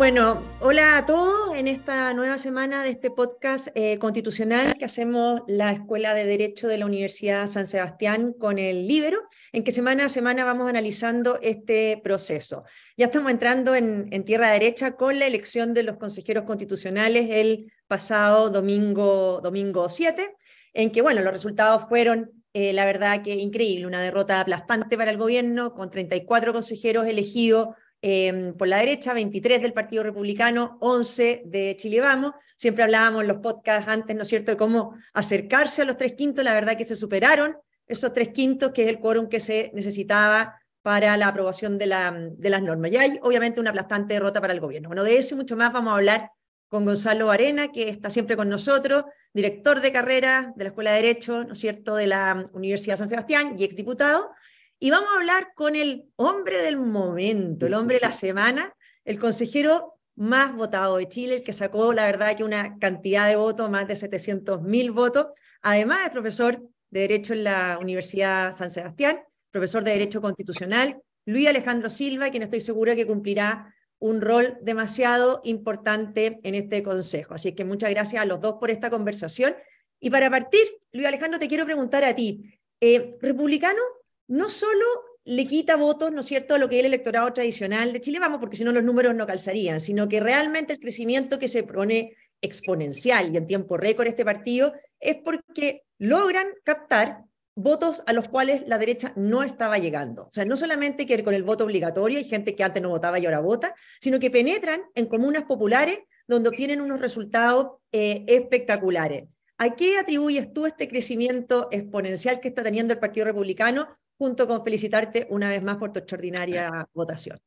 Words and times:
Bueno, 0.00 0.42
hola 0.60 0.96
a 0.96 1.04
todos 1.04 1.54
en 1.54 1.68
esta 1.68 2.14
nueva 2.14 2.38
semana 2.38 2.82
de 2.82 2.88
este 2.88 3.10
podcast 3.10 3.68
eh, 3.74 3.98
constitucional 3.98 4.78
que 4.78 4.86
hacemos 4.86 5.42
la 5.46 5.72
Escuela 5.72 6.14
de 6.14 6.24
Derecho 6.24 6.68
de 6.68 6.78
la 6.78 6.86
Universidad 6.86 7.46
San 7.46 7.66
Sebastián 7.66 8.32
con 8.32 8.58
el 8.58 8.88
Libero, 8.88 9.18
en 9.52 9.62
que 9.62 9.72
semana 9.72 10.06
a 10.06 10.08
semana 10.08 10.46
vamos 10.46 10.70
analizando 10.70 11.38
este 11.42 12.00
proceso. 12.02 12.64
Ya 12.96 13.04
estamos 13.04 13.30
entrando 13.30 13.74
en, 13.74 14.24
tierra 14.24 14.48
derecha 14.48 14.96
con 14.96 15.18
la 15.18 15.26
elección 15.26 15.74
de 15.74 15.82
los 15.82 15.98
consejeros 15.98 16.44
constitucionales 16.44 17.28
el 17.28 17.70
pasado 17.86 18.48
domingo, 18.48 19.42
domingo 19.42 19.90
7, 19.90 20.34
en 20.72 20.92
que, 20.92 21.02
bueno, 21.02 21.20
los 21.20 21.32
resultados 21.34 21.90
fueron 21.90 22.30
eh, 22.54 22.72
la 22.72 22.86
verdad 22.86 23.22
que 23.22 23.34
increíble, 23.34 23.86
una 23.86 24.00
derrota 24.00 24.40
aplastante 24.40 24.96
para 24.96 25.10
el 25.10 25.18
gobierno, 25.18 25.74
con 25.74 25.90
34 25.90 26.54
consejeros 26.54 27.06
elegidos 27.06 27.68
Em, 28.02 28.54
por 28.54 28.66
la 28.66 28.78
derecha, 28.78 29.12
23 29.12 29.60
del 29.60 29.74
Partido 29.74 30.02
Republicano, 30.02 30.78
11 30.80 31.42
de 31.44 31.76
Chile 31.76 32.00
Vamos. 32.00 32.32
Siempre 32.56 32.82
hablábamos 32.84 33.22
en 33.22 33.28
los 33.28 33.38
podcasts 33.38 33.90
antes, 33.90 34.16
¿no 34.16 34.22
es 34.22 34.28
cierto?, 34.28 34.52
de 34.52 34.56
cómo 34.56 34.94
acercarse 35.12 35.82
a 35.82 35.84
los 35.84 35.98
tres 35.98 36.14
quintos. 36.14 36.42
La 36.42 36.54
verdad 36.54 36.78
que 36.78 36.84
se 36.84 36.96
superaron 36.96 37.58
esos 37.86 38.12
tres 38.14 38.28
quintos, 38.28 38.70
que 38.72 38.84
es 38.84 38.88
el 38.88 39.00
quórum 39.00 39.28
que 39.28 39.38
se 39.38 39.70
necesitaba 39.74 40.58
para 40.80 41.16
la 41.18 41.28
aprobación 41.28 41.76
de, 41.76 41.86
de 42.38 42.50
las 42.50 42.62
normas. 42.62 42.90
Y 42.90 42.96
hay 42.96 43.18
obviamente 43.22 43.60
una 43.60 43.70
aplastante 43.70 44.14
derrota 44.14 44.40
para 44.40 44.54
el 44.54 44.60
gobierno. 44.60 44.88
Bueno, 44.88 45.04
de 45.04 45.18
eso 45.18 45.34
y 45.34 45.38
mucho 45.38 45.56
más 45.56 45.70
vamos 45.70 45.92
a 45.92 45.96
hablar 45.96 46.30
con 46.68 46.86
Gonzalo 46.86 47.30
Arena, 47.30 47.72
que 47.72 47.90
está 47.90 48.08
siempre 48.08 48.36
con 48.36 48.48
nosotros, 48.48 49.04
director 49.34 49.80
de 49.80 49.92
carrera 49.92 50.54
de 50.56 50.64
la 50.64 50.70
Escuela 50.70 50.92
de 50.92 51.02
Derecho, 51.02 51.44
¿no 51.44 51.52
es 51.52 51.58
cierto?, 51.58 51.96
de 51.96 52.06
la 52.06 52.48
Universidad 52.52 52.94
de 52.94 52.98
San 52.98 53.08
Sebastián 53.08 53.56
y 53.58 53.64
exdiputado, 53.64 54.30
y 54.82 54.90
vamos 54.90 55.10
a 55.12 55.16
hablar 55.16 55.52
con 55.54 55.76
el 55.76 56.10
hombre 56.16 56.62
del 56.62 56.78
momento, 56.78 57.66
el 57.66 57.74
hombre 57.74 57.96
de 57.96 58.06
la 58.06 58.12
semana, 58.12 58.74
el 59.04 59.18
consejero 59.18 60.00
más 60.16 60.54
votado 60.54 60.96
de 60.96 61.06
Chile, 61.06 61.36
el 61.36 61.42
que 61.42 61.52
sacó, 61.52 61.92
la 61.92 62.06
verdad, 62.06 62.34
que 62.34 62.44
una 62.44 62.78
cantidad 62.78 63.28
de 63.28 63.36
votos, 63.36 63.70
más 63.70 63.86
de 63.86 63.94
700 63.94 64.62
mil 64.62 64.90
votos. 64.90 65.26
Además, 65.60 66.06
es 66.06 66.10
profesor 66.10 66.62
de 66.88 67.00
Derecho 67.00 67.34
en 67.34 67.44
la 67.44 67.78
Universidad 67.78 68.56
San 68.56 68.70
Sebastián, 68.70 69.20
profesor 69.50 69.84
de 69.84 69.92
Derecho 69.92 70.22
Constitucional, 70.22 70.98
Luis 71.26 71.46
Alejandro 71.46 71.90
Silva, 71.90 72.30
quien 72.30 72.42
estoy 72.42 72.62
seguro 72.62 72.96
que 72.96 73.06
cumplirá 73.06 73.74
un 73.98 74.22
rol 74.22 74.56
demasiado 74.62 75.42
importante 75.44 76.40
en 76.42 76.54
este 76.54 76.82
consejo. 76.82 77.34
Así 77.34 77.52
que 77.52 77.66
muchas 77.66 77.90
gracias 77.90 78.22
a 78.22 78.24
los 78.24 78.40
dos 78.40 78.54
por 78.58 78.70
esta 78.70 78.88
conversación. 78.88 79.54
Y 80.00 80.08
para 80.08 80.30
partir, 80.30 80.62
Luis 80.92 81.06
Alejandro, 81.06 81.38
te 81.38 81.48
quiero 81.48 81.66
preguntar 81.66 82.02
a 82.04 82.14
ti, 82.14 82.58
eh, 82.80 83.10
¿republicano 83.20 83.82
no 84.30 84.48
solo 84.48 84.84
le 85.24 85.46
quita 85.46 85.76
votos, 85.76 86.12
¿no 86.12 86.20
es 86.20 86.26
cierto?, 86.26 86.54
a 86.54 86.58
lo 86.58 86.68
que 86.68 86.76
es 86.76 86.80
el 86.80 86.86
electorado 86.86 87.32
tradicional 87.32 87.92
de 87.92 88.00
Chile, 88.00 88.20
vamos, 88.20 88.38
porque 88.38 88.56
si 88.56 88.64
no 88.64 88.72
los 88.72 88.84
números 88.84 89.14
no 89.14 89.26
calzarían, 89.26 89.80
sino 89.80 90.08
que 90.08 90.20
realmente 90.20 90.72
el 90.72 90.80
crecimiento 90.80 91.38
que 91.38 91.48
se 91.48 91.64
pone 91.64 92.16
exponencial 92.40 93.32
y 93.32 93.36
en 93.36 93.46
tiempo 93.46 93.76
récord 93.76 94.06
este 94.06 94.24
partido 94.24 94.72
es 94.98 95.16
porque 95.16 95.82
logran 95.98 96.46
captar 96.64 97.24
votos 97.54 98.02
a 98.06 98.12
los 98.12 98.28
cuales 98.28 98.64
la 98.66 98.78
derecha 98.78 99.12
no 99.16 99.42
estaba 99.42 99.78
llegando. 99.78 100.22
O 100.22 100.32
sea, 100.32 100.44
no 100.44 100.56
solamente 100.56 101.06
que 101.06 101.22
con 101.24 101.34
el 101.34 101.42
voto 101.42 101.64
obligatorio, 101.64 102.18
hay 102.18 102.24
gente 102.24 102.54
que 102.54 102.62
antes 102.64 102.82
no 102.82 102.88
votaba 102.88 103.18
y 103.18 103.26
ahora 103.26 103.40
vota, 103.40 103.74
sino 104.00 104.18
que 104.20 104.30
penetran 104.30 104.82
en 104.94 105.06
comunas 105.06 105.42
populares 105.42 105.98
donde 106.26 106.48
obtienen 106.48 106.80
unos 106.80 107.00
resultados 107.00 107.78
eh, 107.92 108.24
espectaculares. 108.28 109.24
¿A 109.58 109.74
qué 109.74 109.98
atribuyes 109.98 110.52
tú 110.54 110.64
este 110.64 110.88
crecimiento 110.88 111.68
exponencial 111.70 112.40
que 112.40 112.48
está 112.48 112.62
teniendo 112.62 112.94
el 112.94 113.00
Partido 113.00 113.26
Republicano 113.26 113.99
junto 114.20 114.46
con 114.46 114.62
felicitarte 114.62 115.26
una 115.30 115.48
vez 115.48 115.62
más 115.62 115.78
por 115.78 115.92
tu 115.92 115.98
extraordinaria 115.98 116.86
votación. 116.92 117.38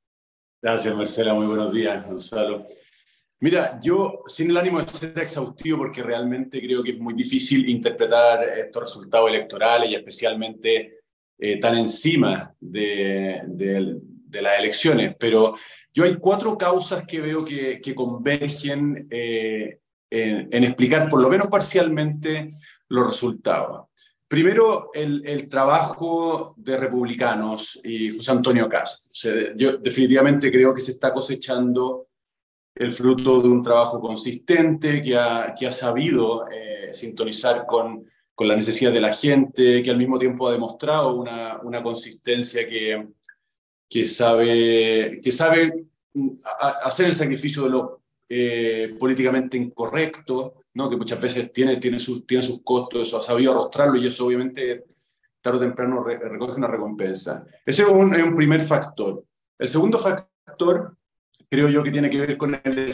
Gracias, 0.60 0.96
Marcela. 0.96 1.32
Muy 1.36 1.46
buenos 1.46 1.72
días, 1.72 2.04
Gonzalo. 2.04 2.66
Mira, 3.42 3.80
yo 3.80 4.24
sin 4.26 4.50
el 4.50 4.58
ánimo 4.58 4.82
de 4.82 4.88
ser 4.88 5.20
exhaustivo, 5.20 5.78
porque 5.78 6.02
realmente 6.02 6.60
creo 6.60 6.82
que 6.82 6.94
es 6.94 7.00
muy 7.00 7.14
difícil 7.14 7.70
interpretar 7.70 8.44
estos 8.58 8.82
resultados 8.82 9.30
electorales 9.30 9.92
y 9.92 9.94
especialmente 9.94 11.02
eh, 11.38 11.60
tan 11.60 11.78
encima 11.78 12.56
de, 12.60 13.44
las 14.32 14.58
elecciones, 14.58 15.16
pero 15.20 15.54
yo 15.94 16.06
hay 16.06 16.16
cuatro 16.16 16.58
causas 16.58 17.06
que 17.06 17.22
veo 17.22 17.46
que, 17.46 17.94
convergen 17.94 19.08
eh, 19.12 19.78
en, 20.10 20.50
en, 20.52 20.64
explicar 20.64 21.08
por 21.08 21.22
lo 21.22 21.30
menos 21.30 21.50
parcialmente 21.50 22.50
los 22.90 23.06
resultados. 23.06 23.93
Primero, 24.34 24.90
el, 24.96 25.48
trabajo 25.48 26.56
de 26.58 26.76
republicanos 26.76 27.80
y 27.84 28.18
José 28.18 28.32
Antonio 28.32 28.68
Cas. 28.68 29.08
yo 29.56 29.78
definitivamente 29.78 30.52
creo 30.52 30.74
que 30.74 30.82
se 30.82 30.94
está 30.94 31.14
cosechando 31.14 32.08
el 32.74 32.90
fruto 32.90 33.44
de 33.44 33.48
un 33.48 33.62
trabajo 33.62 34.00
consistente 34.00 35.04
que 35.04 35.16
ha, 35.16 35.72
sabido 35.72 36.48
eh, 36.50 36.90
sintonizar 36.92 37.68
con, 37.68 38.08
la 38.40 38.56
necesidad 38.56 38.92
de 38.92 39.02
la 39.02 39.14
gente, 39.14 39.84
que 39.84 39.92
al 39.92 39.98
mismo 39.98 40.18
tiempo 40.18 40.48
ha 40.48 40.54
demostrado 40.54 41.14
una, 41.16 41.84
consistencia 41.84 42.68
que, 42.68 43.10
que, 43.88 44.08
sabe, 44.08 45.22
que 45.22 45.32
sabe 45.32 45.86
mm, 46.16 46.30
hacer 46.84 47.06
el 47.06 47.14
sacrificio 47.14 47.66
de 47.66 47.70
lo 47.70 48.02
eh, 48.28 48.96
políticamente 48.98 49.58
incorrecto, 49.58 50.63
¿no? 50.74 50.90
que 50.90 50.98
muchas 50.98 51.20
veces 51.20 51.52
tiene, 51.54 51.78
tiene, 51.78 51.98
tiene 52.26 52.44
sus 52.44 52.62
costos, 52.64 53.08
eso 53.08 53.18
ha 53.18 53.22
sabido 53.22 53.52
arrostrarlo 53.52 53.98
y 53.98 54.08
eso 54.08 54.26
obviamente 54.26 54.86
tarde 55.42 55.58
o 55.58 55.62
temprano 55.62 56.04
recoge 56.04 56.58
una 56.58 56.68
recompensa. 56.68 57.46
Ese 57.66 57.84
es 57.84 57.90
un, 57.90 58.14
es 58.16 58.24
un, 58.24 58.36
primer 58.36 58.62
factor. 58.62 59.24
El 59.60 59.68
segundo 59.68 60.00
factor, 60.00 60.98
creo 61.50 61.70
yo 61.70 61.84
que 61.84 61.92
tiene 61.92 62.10
que 62.10 62.20
ver 62.20 62.38
con 62.38 62.60
el 62.64 62.94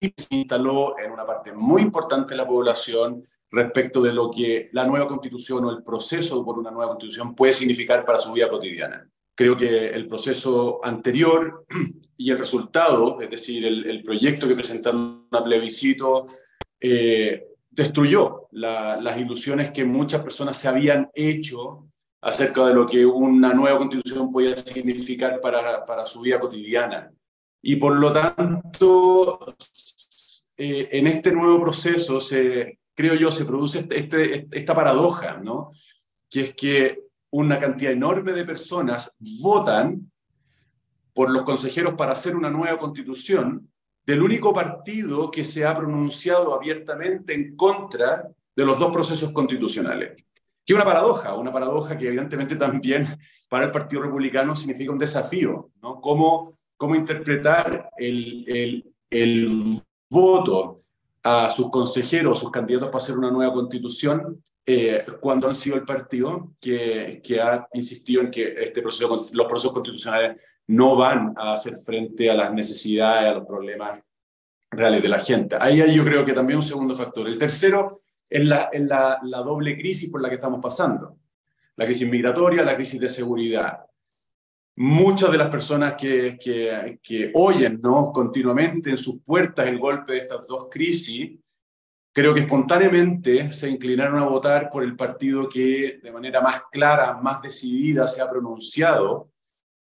se 0.00 0.34
instaló 0.34 0.98
en 0.98 1.10
una 1.10 1.24
parte 1.24 1.52
muy 1.52 1.82
importante 1.82 2.34
de 2.34 2.38
la 2.38 2.46
población 2.46 3.24
respecto 3.50 4.02
de 4.02 4.12
lo 4.12 4.30
que 4.30 4.68
la 4.72 4.86
nueva 4.86 5.06
constitución 5.06 5.64
o 5.64 5.70
el 5.70 5.82
proceso 5.82 6.44
por 6.44 6.58
una 6.58 6.70
nueva 6.70 6.88
constitución 6.88 7.34
puede 7.34 7.52
significar 7.52 8.04
para 8.04 8.18
su 8.18 8.32
vida 8.32 8.48
cotidiana. 8.48 9.08
Creo 9.36 9.54
que 9.54 9.90
el 9.90 10.08
proceso 10.08 10.80
anterior 10.82 11.66
y 12.16 12.30
el 12.30 12.38
resultado, 12.38 13.20
es 13.20 13.28
decir, 13.28 13.66
el, 13.66 14.02
proyecto 14.02 14.48
que 14.48 14.54
presentaron 14.54 15.28
a 15.30 15.44
plebiscito, 15.44 16.26
eh, 16.80 17.44
destruyó 17.70 18.48
las 18.52 19.18
ilusiones 19.18 19.70
que 19.72 19.84
muchas 19.84 20.22
personas 20.22 20.56
se 20.56 20.68
habían 20.68 21.10
hecho 21.14 21.86
acerca 22.22 22.66
de 22.66 22.72
lo 22.72 22.86
que 22.86 23.04
una 23.04 23.52
nueva 23.52 23.76
constitución 23.76 24.32
podía 24.32 24.56
significar 24.56 25.38
para, 25.40 25.84
para 25.84 26.06
su 26.06 26.22
vida 26.22 26.40
cotidiana. 26.40 27.12
Y 27.60 27.76
por 27.76 27.94
lo 27.94 28.10
tanto, 28.12 29.54
eh, 30.56 30.88
en 30.92 31.06
este 31.08 31.32
nuevo 31.32 31.60
proceso, 31.60 32.22
se, 32.22 32.78
creo 32.94 33.14
yo, 33.14 33.30
se 33.30 33.44
produce 33.44 33.80
este, 33.80 33.98
este, 33.98 34.48
esta 34.50 34.74
paradoja, 34.74 35.36
¿no? 35.36 35.72
que 36.30 36.40
es 36.40 36.54
que 36.54 37.05
una 37.30 37.58
cantidad 37.58 37.92
enorme 37.92 38.32
de 38.32 38.44
personas 38.44 39.14
votan 39.42 40.10
por 41.12 41.30
los 41.30 41.42
consejeros 41.44 41.94
para 41.94 42.12
hacer 42.12 42.36
una 42.36 42.50
nueva 42.50 42.76
constitución 42.76 43.70
del 44.04 44.22
único 44.22 44.52
partido 44.52 45.30
que 45.30 45.44
se 45.44 45.64
ha 45.64 45.74
pronunciado 45.74 46.54
abiertamente 46.54 47.34
en 47.34 47.56
contra 47.56 48.28
de 48.54 48.64
los 48.64 48.78
dos 48.78 48.92
procesos 48.92 49.32
constitucionales. 49.32 50.22
Que 50.64 50.74
una 50.74 50.84
paradoja, 50.84 51.34
una 51.34 51.52
paradoja 51.52 51.96
que 51.96 52.08
evidentemente 52.08 52.56
también 52.56 53.06
para 53.48 53.66
el 53.66 53.70
Partido 53.70 54.02
Republicano 54.02 54.54
significa 54.54 54.92
un 54.92 54.98
desafío, 54.98 55.70
¿no? 55.82 56.00
¿Cómo, 56.00 56.52
cómo 56.76 56.94
interpretar 56.94 57.90
el, 57.96 58.44
el, 58.48 58.94
el 59.10 59.80
voto 60.10 60.76
a 61.22 61.50
sus 61.50 61.70
consejeros, 61.70 62.38
sus 62.38 62.50
candidatos 62.50 62.88
para 62.88 63.02
hacer 63.02 63.18
una 63.18 63.30
nueva 63.30 63.52
constitución, 63.52 64.42
eh, 64.66 65.06
cuando 65.20 65.48
han 65.48 65.54
sido 65.54 65.76
el 65.76 65.84
partido 65.84 66.54
que, 66.60 67.20
que, 67.22 67.40
ha 67.40 67.68
insistido 67.72 68.22
en 68.22 68.30
que 68.30 68.54
este 68.60 68.82
proceso, 68.82 69.28
los 69.32 69.46
procesos 69.46 69.72
constitucionales 69.72 70.40
no 70.66 70.96
van 70.96 71.32
a 71.36 71.52
hacer 71.52 71.76
frente 71.76 72.28
a 72.28 72.34
las 72.34 72.52
necesidades, 72.52 73.30
a 73.30 73.34
los 73.34 73.46
problemas 73.46 74.00
reales 74.70 75.00
de 75.00 75.08
la 75.08 75.20
gente. 75.20 75.56
Ahí 75.60 75.80
hay 75.80 75.94
yo 75.94 76.04
creo 76.04 76.24
que 76.24 76.32
también 76.32 76.58
un 76.58 76.64
segundo 76.64 76.96
factor. 76.96 77.28
El 77.28 77.38
tercero 77.38 78.02
es 78.28 78.44
la, 78.44 78.68
la, 78.72 79.20
la 79.22 79.38
doble 79.38 79.76
crisis 79.76 80.10
por 80.10 80.20
la 80.20 80.28
que 80.28 80.34
estamos 80.34 80.60
pasando. 80.60 81.16
La 81.76 81.84
crisis 81.84 82.08
migratoria, 82.08 82.64
la 82.64 82.74
crisis 82.74 83.00
de 83.00 83.08
seguridad 83.08 83.86
muchas 84.76 85.32
de 85.32 85.38
las 85.38 85.50
personas 85.50 85.94
que, 85.94 86.38
que, 86.38 86.98
que, 87.02 87.30
oyen 87.34 87.80
¿no? 87.82 88.12
continuamente 88.12 88.90
en 88.90 88.98
sus 88.98 89.22
puertas 89.22 89.66
el 89.66 89.78
golpe 89.78 90.12
de 90.12 90.18
estas 90.18 90.46
dos 90.46 90.68
crisis, 90.70 91.38
creo 92.16 92.32
que 92.32 92.40
espontáneamente 92.40 93.52
se 93.52 93.68
inclinaron 93.68 94.18
a 94.18 94.24
votar 94.24 94.70
por 94.70 94.82
el 94.82 94.96
partido 94.96 95.50
que 95.50 96.00
de 96.02 96.10
manera 96.10 96.40
más 96.40 96.62
clara, 96.72 97.18
más 97.20 97.42
decidida 97.42 98.06
se 98.06 98.22
ha 98.22 98.30
pronunciado 98.30 99.28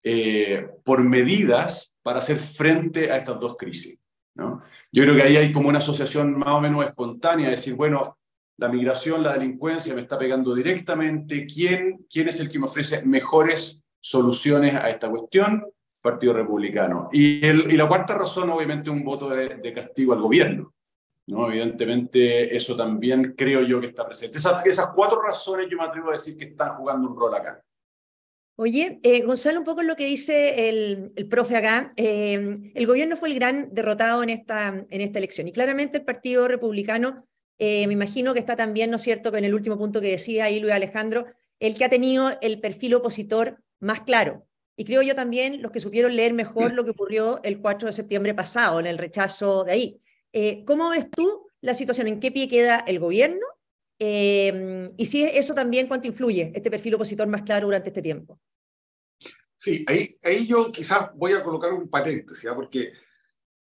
eh, 0.03 0.67
por 0.83 1.05
medidas 1.05 1.95
para 2.03 2.21
hacer 2.21 2.39
frente 2.39 3.13
a 3.13 3.19
estas 3.19 3.39
dos 3.39 3.59
crisis. 3.59 3.99
¿no? 4.35 4.63
Yo 4.91 5.03
creo 5.03 5.15
que 5.15 5.23
ahí 5.23 5.37
hay 5.37 5.53
como 5.53 5.69
una 5.69 5.79
asociación 5.79 6.39
más 6.39 6.49
o 6.49 6.61
menos 6.63 6.87
espontánea, 6.87 7.51
decir, 7.51 7.75
bueno, 7.75 8.17
la 8.57 8.69
migración, 8.69 9.23
la 9.23 9.35
delincuencia 9.35 9.95
me 9.95 10.01
está 10.01 10.19
pegando 10.19 10.55
directamente, 10.55 11.47
¿quién, 11.47 12.07
quién 12.09 12.29
es 12.29 12.41
el 12.41 12.49
que 12.49 12.59
me 12.59 12.67
ofrece 12.67 13.05
mejores 13.05 13.85
soluciones 14.05 14.75
a 14.75 14.91
esta 14.91 15.09
cuestión. 15.11 15.65
Partido 16.03 16.35
Republicano. 16.35 17.09
Y, 17.11 17.41
la 17.75 17.89
cuarta 17.89 18.15
razón, 18.15 18.51
obviamente, 18.51 18.91
un 18.91 19.03
voto 19.03 19.31
de, 19.31 19.73
castigo 19.73 20.13
al 20.13 20.21
gobierno. 20.21 20.75
¿No? 21.27 21.49
Evidentemente, 21.49 22.55
eso 22.55 22.77
también 22.77 23.35
creo 23.37 23.63
yo 23.63 23.81
que 23.81 23.87
está 23.87 24.07
presente. 24.07 24.39
Esas, 24.39 24.65
esas 24.67 24.91
cuatro 24.95 25.23
razones 25.23 25.69
yo 25.69 25.79
me 25.79 25.85
atrevo 25.85 26.11
a 26.11 26.13
decir 26.13 26.37
que 26.37 26.45
están 26.47 26.77
jugando 26.77 27.09
un 27.09 27.17
rol 27.17 27.35
acá. 27.35 27.63
Oye, 28.57 29.01
eh, 29.03 29.23
Gonzalo, 29.23 29.59
un 29.59 29.65
poco 29.65 29.83
lo 29.83 29.97
que 29.97 30.07
dice 30.07 30.69
el, 30.69 31.13
el 31.17 31.29
profe 31.29 31.57
acá, 31.57 31.93
eh, 31.97 32.71
el 32.75 32.87
gobierno 32.87 33.17
fue 33.17 33.31
el 33.31 33.35
gran 33.35 33.75
derrotado 33.75 34.23
en 34.23 34.31
esta, 34.31 34.69
en 34.69 35.01
esta 35.01 35.19
elección 35.19 35.49
y 35.49 35.53
claramente 35.53 35.99
el 35.99 36.05
Partido 36.05 36.47
Republicano, 36.47 37.27
eh, 37.59 37.85
me 37.89 37.95
imagino 37.95 38.33
que 38.33 38.39
está 38.39 38.55
también, 38.55 38.91
¿no 38.91 38.97
es 38.97 39.03
cierto?, 39.03 39.33
con 39.33 39.45
el 39.45 39.55
último 39.55 39.77
punto 39.77 40.01
que 40.01 40.13
decía 40.13 40.45
ahí 40.45 40.61
Luis 40.61 40.73
Alejandro, 40.73 41.27
el 41.59 41.75
que 41.75 41.85
ha 41.85 41.89
tenido 41.89 42.31
el 42.43 42.61
perfil 42.61 42.95
opositor 42.95 43.59
más 43.81 44.03
claro. 44.03 44.47
Y 44.77 44.85
creo 44.85 45.03
yo 45.03 45.17
también 45.17 45.61
los 45.61 45.73
que 45.73 45.81
supieron 45.81 46.15
leer 46.15 46.33
mejor 46.33 46.75
lo 46.75 46.85
que 46.85 46.91
ocurrió 46.91 47.41
el 47.43 47.61
4 47.61 47.87
de 47.87 47.93
septiembre 47.93 48.35
pasado, 48.35 48.79
en 48.79 48.87
el 48.87 48.99
rechazo 48.99 49.65
de 49.65 49.73
ahí. 49.73 50.01
¿Cómo 50.67 50.91
ves 50.91 51.11
tú 51.11 51.47
la 51.61 51.75
situación? 51.75 52.09
¿En 52.09 52.21
qué 52.21 52.33
pie 52.33 52.49
queda 52.49 52.79
el 52.87 52.99
gobierno? 52.99 53.47
Eh, 53.99 54.91
y 54.97 55.07
si 55.07 55.25
eso 55.25 55.55
también, 55.55 55.87
¿cuánto 55.87 56.09
influye 56.09 56.53
este 56.55 56.71
perfil 56.71 56.95
opositor 56.95 57.27
más 57.29 57.43
claro 57.43 57.67
durante 57.67 57.91
este 57.91 58.03
tiempo? 58.03 58.41
Sí, 59.57 59.85
ahí, 59.87 60.17
ahí 60.23 60.47
yo 60.47 60.71
quizás 60.71 61.11
voy 61.15 61.33
a 61.33 61.43
colocar 61.43 61.73
un 61.73 61.89
paréntesis, 61.89 62.45
¿ah? 62.51 62.55
porque, 62.55 62.93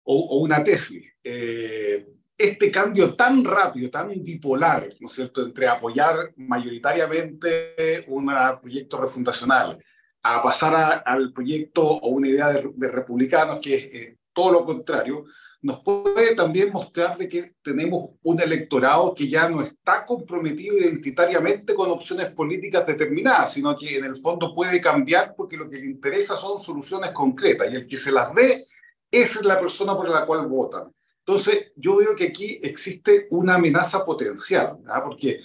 o, 0.04 0.40
una 0.40 0.64
tesis. 0.64 1.04
Eh, 1.22 2.06
este 2.36 2.72
cambio 2.72 3.12
tan 3.12 3.44
rápido, 3.44 3.90
tan 3.90 4.08
bipolar, 4.22 4.88
¿no 4.98 5.06
es 5.06 5.12
cierto?, 5.12 5.44
entre 5.44 5.69
apoyar 5.69 6.32
mayoritariamente 6.36 8.04
un 8.08 8.32
proyecto 8.60 9.00
refundacional 9.00 9.78
a 10.24 10.42
pasar 10.42 11.02
al 11.04 11.32
proyecto 11.32 11.82
o 11.84 12.08
una 12.08 12.28
idea 12.28 12.48
de, 12.52 12.88
republicanos 12.88 13.60
que 13.60 13.74
es 13.74 13.94
eh, 13.94 14.19
todo 14.32 14.52
lo 14.52 14.64
contrario, 14.64 15.26
nos 15.62 15.81
puede 15.81 16.35
también 16.35 16.73
mostrar 16.73 17.17
de 17.17 17.29
que 17.29 17.55
tenemos 17.62 18.11
un 18.23 18.41
electorado 18.41 19.14
que 19.14 19.29
ya 19.29 19.49
no 19.49 19.62
está 19.62 20.05
comprometido 20.05 20.76
identitariamente 20.76 21.73
con 21.73 21.88
opciones 21.88 22.31
políticas 22.31 22.85
determinadas, 22.85 23.53
sino 23.53 23.76
que 23.79 23.97
en 23.97 24.05
el 24.05 24.17
fondo 24.17 24.53
puede 24.55 24.81
cambiar 24.81 25.35
porque 25.37 25.56
lo 25.56 25.70
que 25.70 25.76
le 25.76 25.87
interesa 25.87 26.35
son 26.35 26.61
soluciones 26.61 27.12
concretas 27.12 27.73
y 27.73 27.76
el 27.76 27.87
que 27.87 27.97
se 27.97 28.11
las 28.11 28.35
dé, 28.35 28.67
es 29.09 29.41
la 29.44 29.61
persona 29.61 29.97
por 29.97 30.09
la 30.09 30.26
cual 30.26 30.49
votan. 30.49 30.93
Entonces, 31.25 31.70
yo 31.76 31.97
veo 31.97 32.17
que 32.17 32.25
aquí 32.25 32.58
existe 32.61 33.29
una 33.31 33.55
amenaza 33.55 34.05
potencial, 34.05 34.79
¿ah? 34.88 35.05
porque 35.05 35.38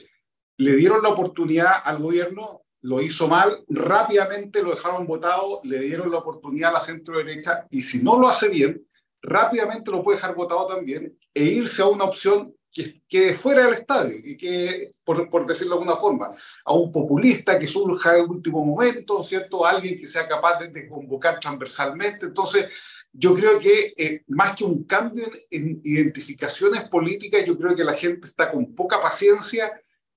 le 0.58 0.75
dieron 0.75 1.04
la 1.04 1.10
oportunidad 1.10 1.74
al 1.84 2.02
gobierno, 2.02 2.63
lo 2.81 3.02
hizo 3.02 3.28
mal, 3.28 3.63
rápidamente 3.70 4.63
lo 4.63 4.72
dejaron 4.72 5.06
votado, 5.06 5.62
le 5.63 5.80
dieron 5.80 6.10
la 6.10 6.18
oportunidad 6.18 6.72
a 6.72 6.74
la 6.74 6.80
centro 6.80 7.20
derecha 7.20 7.68
y 7.70 7.81
si 7.81 8.02
no 8.02 8.18
lo 8.18 8.28
hace 8.28 8.50
bien, 8.50 8.84
rápidamente 9.27 9.91
lo 9.91 10.01
puede 10.01 10.18
dejar 10.18 10.33
votado 10.33 10.68
también 10.68 11.15
e 11.33 11.44
irse 11.44 11.81
a 11.81 11.88
una 11.88 12.06
opción 12.06 12.56
que, 12.71 13.01
que 13.09 13.33
fuera 13.33 13.65
del 13.65 13.74
estadio, 13.74 14.15
y 14.24 14.38
que, 14.38 14.91
por, 15.03 15.29
por, 15.29 15.45
decirlo 15.45 15.75
de 15.75 15.81
alguna 15.81 16.00
forma, 16.00 16.31
a 16.63 16.74
un 16.74 16.91
populista 16.91 17.59
que 17.59 17.68
surja 17.68 18.18
en 18.18 18.29
último 18.29 18.63
momento, 18.63 19.21
¿cierto? 19.21 19.65
Alguien 19.65 19.97
que 20.00 20.07
sea 20.07 20.27
capaz 20.27 20.59
de, 20.59 20.88
convocar 20.88 21.39
transversalmente. 21.39 22.27
Entonces, 22.27 22.68
yo 23.12 23.33
creo 23.33 23.59
que 23.59 23.94
eh, 23.97 24.24
más 24.27 24.56
que 24.56 24.63
un 24.63 24.85
cambio 24.85 25.25
en 25.50 25.81
identificaciones 25.83 26.83
políticas, 26.88 27.45
yo 27.45 27.57
creo 27.57 27.75
que 27.75 27.83
la 27.83 27.95
gente 27.95 28.27
está 28.27 28.51
con 28.51 28.74
poca 28.75 29.01
paciencia 29.01 29.71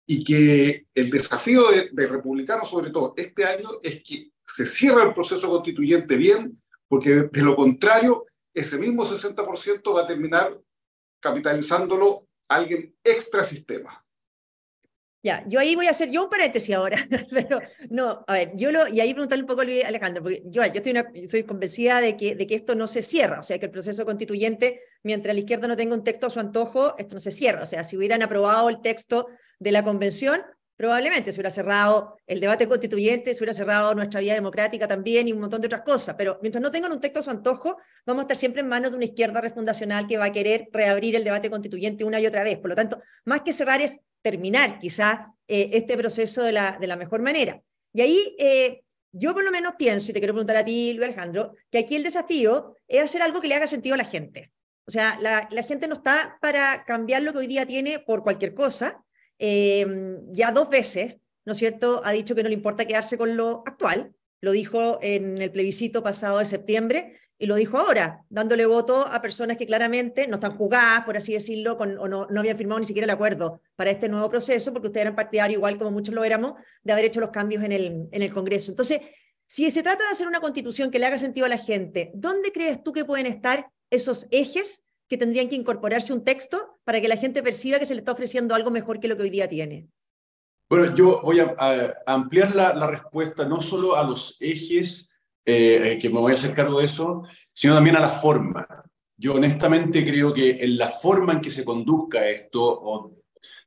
y 0.06 0.22
que 0.22 0.86
el 0.94 1.10
desafío 1.10 1.70
de, 1.70 1.88
de 1.90 2.06
republicanos, 2.06 2.68
sobre 2.68 2.90
todo 2.90 3.14
este 3.16 3.44
año, 3.44 3.70
es 3.82 4.02
que 4.04 4.30
se 4.46 4.66
cierre 4.66 5.02
el 5.02 5.14
proceso 5.14 5.48
constituyente 5.48 6.16
bien, 6.16 6.60
porque 6.88 7.28
de 7.32 7.42
lo 7.42 7.56
contrario 7.56 8.26
ese 8.60 8.78
mismo 8.78 9.04
60% 9.04 9.94
va 9.94 10.02
a 10.02 10.06
terminar 10.06 10.58
capitalizándolo 11.20 12.26
alguien 12.48 12.94
extra 13.04 13.44
sistema. 13.44 14.04
Ya, 15.22 15.44
yo 15.46 15.60
ahí 15.60 15.76
voy 15.76 15.86
a 15.86 15.90
hacer 15.90 16.10
yo 16.10 16.24
un 16.24 16.30
paréntesis 16.30 16.74
ahora, 16.74 16.96
pero 17.30 17.60
no, 17.90 18.24
a 18.26 18.32
ver, 18.32 18.52
yo 18.54 18.72
lo, 18.72 18.88
y 18.88 19.00
ahí 19.00 19.12
preguntarle 19.12 19.42
un 19.42 19.48
poco 19.48 19.60
a 19.60 19.64
Luis 19.64 19.84
Alejandro, 19.84 20.22
porque 20.22 20.42
yo, 20.46 20.64
yo 20.64 20.80
estoy, 21.14 21.42
convencida 21.42 22.00
de 22.00 22.16
que, 22.16 22.34
de 22.34 22.46
que 22.46 22.54
esto 22.54 22.74
no 22.74 22.86
se 22.86 23.02
cierra, 23.02 23.38
o 23.38 23.42
sea, 23.42 23.58
que 23.58 23.66
el 23.66 23.70
proceso 23.70 24.06
constituyente, 24.06 24.80
mientras 25.02 25.34
la 25.34 25.40
izquierda 25.40 25.68
no 25.68 25.76
tenga 25.76 25.94
un 25.94 26.04
texto 26.04 26.26
a 26.26 26.30
su 26.30 26.40
antojo, 26.40 26.96
esto 26.96 27.16
no 27.16 27.20
se 27.20 27.32
cierra, 27.32 27.62
o 27.62 27.66
sea, 27.66 27.84
si 27.84 27.98
hubieran 27.98 28.22
aprobado 28.22 28.70
el 28.70 28.80
texto 28.80 29.26
de 29.58 29.72
la 29.72 29.84
convención, 29.84 30.40
probablemente 30.81 31.31
se 31.31 31.38
hubiera 31.38 31.50
cerrado 31.50 32.17
el 32.27 32.41
debate 32.41 32.67
constituyente, 32.67 33.35
se 33.35 33.41
hubiera 33.41 33.53
cerrado 33.53 33.94
nuestra 33.94 34.19
vía 34.21 34.32
democrática 34.32 34.88
también 34.88 35.29
y 35.29 35.32
un 35.35 35.41
montón 35.41 35.61
de 35.61 35.67
otras 35.67 35.82
cosas, 35.82 36.15
pero 36.17 36.38
mientras 36.41 36.62
no 36.62 36.71
tengan 36.71 36.91
un 36.91 37.03
texto 37.03 37.21
a 37.21 37.23
su 37.23 37.29
antojo, 37.29 37.77
vamos 38.06 38.21
a 38.21 38.23
estar 38.23 38.38
siempre 38.38 38.62
en 38.62 38.69
manos 38.69 38.91
de 38.91 38.97
una 38.97 39.05
izquierda 39.05 39.43
refundacional 39.43 40.06
que 40.06 40.17
va 40.17 40.25
a 40.25 40.32
querer 40.32 40.71
reabrir 40.73 41.17
el 41.17 41.23
debate 41.23 41.50
constituyente 41.50 42.03
una 42.03 42.19
y 42.19 42.27
otra 42.27 42.44
vez. 42.44 42.59
Por 42.59 42.71
lo 42.71 42.77
tanto, 42.77 43.03
más 43.27 43.43
que 43.43 43.53
cerrar 43.53 43.82
es 43.82 43.99
terminar 44.23 44.79
quizás 44.79 45.19
eh, 45.49 45.69
este 45.75 45.99
proceso 45.99 46.43
de 46.43 46.53
la, 46.53 46.79
de 46.81 46.87
la 46.87 46.97
mejor 46.97 47.21
manera. 47.21 47.61
Y 47.93 48.00
ahí 48.00 48.35
eh, 48.38 48.81
yo 49.12 49.35
por 49.35 49.44
lo 49.44 49.50
menos 49.50 49.75
pienso, 49.77 50.11
y 50.11 50.15
te 50.15 50.21
quiero 50.21 50.32
preguntar 50.32 50.56
a 50.56 50.65
ti, 50.65 50.94
Luis 50.94 51.09
Alejandro, 51.09 51.56
que 51.71 51.77
aquí 51.77 51.94
el 51.94 52.05
desafío 52.05 52.75
es 52.88 53.03
hacer 53.03 53.21
algo 53.21 53.43
que 53.43 53.49
le 53.49 53.55
haga 53.55 53.67
sentido 53.67 53.97
a 53.97 53.99
la 53.99 54.05
gente. 54.05 54.50
O 54.87 54.91
sea, 54.91 55.19
la 55.21 55.62
gente 55.62 55.88
no 55.88 55.97
está 55.97 56.38
para 56.41 56.85
cambiar 56.87 57.21
lo 57.21 57.32
que 57.32 57.41
hoy 57.41 57.47
día 57.47 57.67
tiene 57.67 57.99
por 57.99 58.23
cualquier 58.23 58.55
cosa, 58.55 59.05
Em, 59.42 60.31
ya 60.32 60.52
dos 60.52 60.69
veces, 60.69 61.19
¿no 61.46 61.52
es 61.52 61.58
cierto?, 61.58 62.02
ha 62.04 62.12
dicho 62.12 62.34
que 62.34 62.42
no 62.42 62.50
le 62.50 62.54
importa 62.54 62.84
quedarse 62.84 63.16
con 63.16 63.37
lo 63.37 63.62
actual. 63.66 64.14
Lo 64.42 64.52
dijo 64.52 64.98
en 65.02 65.40
el 65.40 65.50
plebiscito 65.50 66.02
pasado 66.02 66.38
de 66.38 66.44
septiembre 66.44 67.19
y 67.38 67.46
lo 67.46 67.54
dijo 67.54 67.78
ahora, 67.78 68.22
dándole 68.28 68.66
voto 68.66 69.06
a 69.06 69.22
personas 69.22 69.56
que 69.56 69.64
claramente 69.64 70.28
no 70.28 70.34
están 70.34 70.54
jugadas, 70.54 71.04
por 71.06 71.16
así 71.16 71.32
decirlo, 71.32 71.72
o 71.72 71.87
no, 71.87 72.26
no, 72.26 72.40
habían 72.40 72.58
firmado 72.58 72.81
ni 72.81 72.84
siquiera 72.84 73.06
el 73.06 73.10
acuerdo 73.10 73.62
para 73.76 73.90
este 73.90 74.10
nuevo 74.10 74.28
proceso, 74.28 74.75
porque 74.75 74.88
ustedes 74.88 75.04
eran 75.06 75.16
partidarios, 75.16 75.56
igual 75.56 75.78
como 75.78 75.90
muchos 75.90 76.14
lo 76.14 76.22
éramos, 76.22 76.52
de 76.82 76.93
haber 76.93 77.06
hecho 77.06 77.19
los 77.19 77.31
cambios 77.31 77.64
en 77.64 77.72
el, 77.72 78.08
en 78.12 78.22
el 78.22 78.31
Congreso. 78.31 78.72
Entonces, 78.72 79.00
si 79.46 79.70
se 79.70 79.82
trata 79.82 80.04
de 80.04 80.10
hacer 80.10 80.26
una 80.26 80.40
constitución 80.40 80.90
que 80.90 80.98
le 80.98 81.06
haga 81.06 81.16
sentido 81.16 81.46
a 81.46 81.48
la 81.48 81.56
gente, 81.56 82.10
¿dónde 82.12 82.52
crees 82.52 82.82
tú 82.84 82.93
que 82.93 83.06
pueden 83.06 83.25
estar 83.25 83.70
esos 83.88 84.26
ejes 84.31 84.84
que 85.08 85.16
tendrían 85.16 85.48
que 85.48 85.56
incorporarse 85.56 86.12
un 86.12 86.25
texto 86.25 86.78
para 86.90 87.00
que 87.00 87.06
la 87.06 87.16
gente 87.16 87.40
perciba 87.40 87.78
que 87.78 87.87
se 87.87 87.94
le 87.94 88.00
está 88.00 88.10
ofreciendo 88.10 88.52
algo 88.52 88.72
mejor 88.72 88.98
que 88.98 89.06
lo 89.06 89.16
que 89.16 89.22
hoy 89.22 89.31
día 89.31 89.48
tiene? 89.48 89.87
Bueno, 90.69 90.92
yo 90.92 91.20
voy 91.22 91.38
a, 91.38 91.94
ampliar 92.04 92.52
la, 92.56 92.84
respuesta 92.88 93.46
no 93.46 93.62
solo 93.62 93.94
a 93.94 94.02
los 94.02 94.37
ejes, 94.40 95.08
eh, 95.44 96.00
que 96.02 96.08
me 96.10 96.19
voy 96.19 96.32
a 96.32 96.34
hacer 96.34 96.52
cargo 96.52 96.81
de 96.81 96.87
eso, 96.87 97.22
sino 97.52 97.76
también 97.76 97.94
a 97.94 98.00
la 98.00 98.08
forma. 98.08 98.66
Yo 99.16 99.34
honestamente 99.34 100.04
creo 100.04 100.34
que 100.34 100.65
en 100.65 100.79
la 100.79 100.88
forma 100.88 101.34
en 101.34 101.41
que 101.41 101.50
se 101.50 101.65
conduzca 101.65 102.29
esto, 102.29 102.60
o 102.60 103.12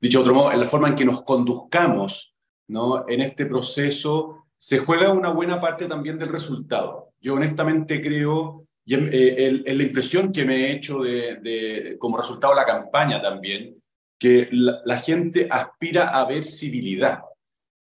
dicho 0.02 0.18
de 0.18 0.24
otro 0.24 0.34
modo, 0.34 0.52
en 0.52 0.60
la 0.60 0.66
forma 0.66 0.90
en 0.90 0.96
que 0.96 1.06
nos 1.06 1.22
conduzcamos 1.22 2.36
¿no? 2.68 3.08
en 3.08 3.22
este 3.22 3.46
proceso, 3.46 4.48
se 4.58 4.80
juega 4.80 5.14
una 5.14 5.30
buena 5.30 5.62
parte 5.62 5.86
también 5.86 6.20
del 6.20 6.28
resultado. 6.28 7.14
Yo 7.22 7.36
honestamente 7.36 8.02
creo 8.02 8.63
y 8.86 8.96
eh, 8.96 9.64
es 9.66 9.78
la 9.78 9.84
impresión 9.84 10.32
que 10.32 10.46
me 10.46 10.66
he 10.66 10.72
hecho 10.74 11.00
de, 11.00 11.96
como 12.00 12.18
resultado 12.18 12.54
de 12.54 12.60
la 12.60 12.66
campaña 12.66 13.22
también, 13.22 13.82
que 14.20 14.50
la, 14.52 14.98
gente 14.98 15.48
aspira 15.50 16.10
a 16.10 16.26
ver 16.26 16.46
civilidad. 16.46 17.20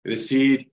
Es 0.04 0.22
decir, 0.22 0.72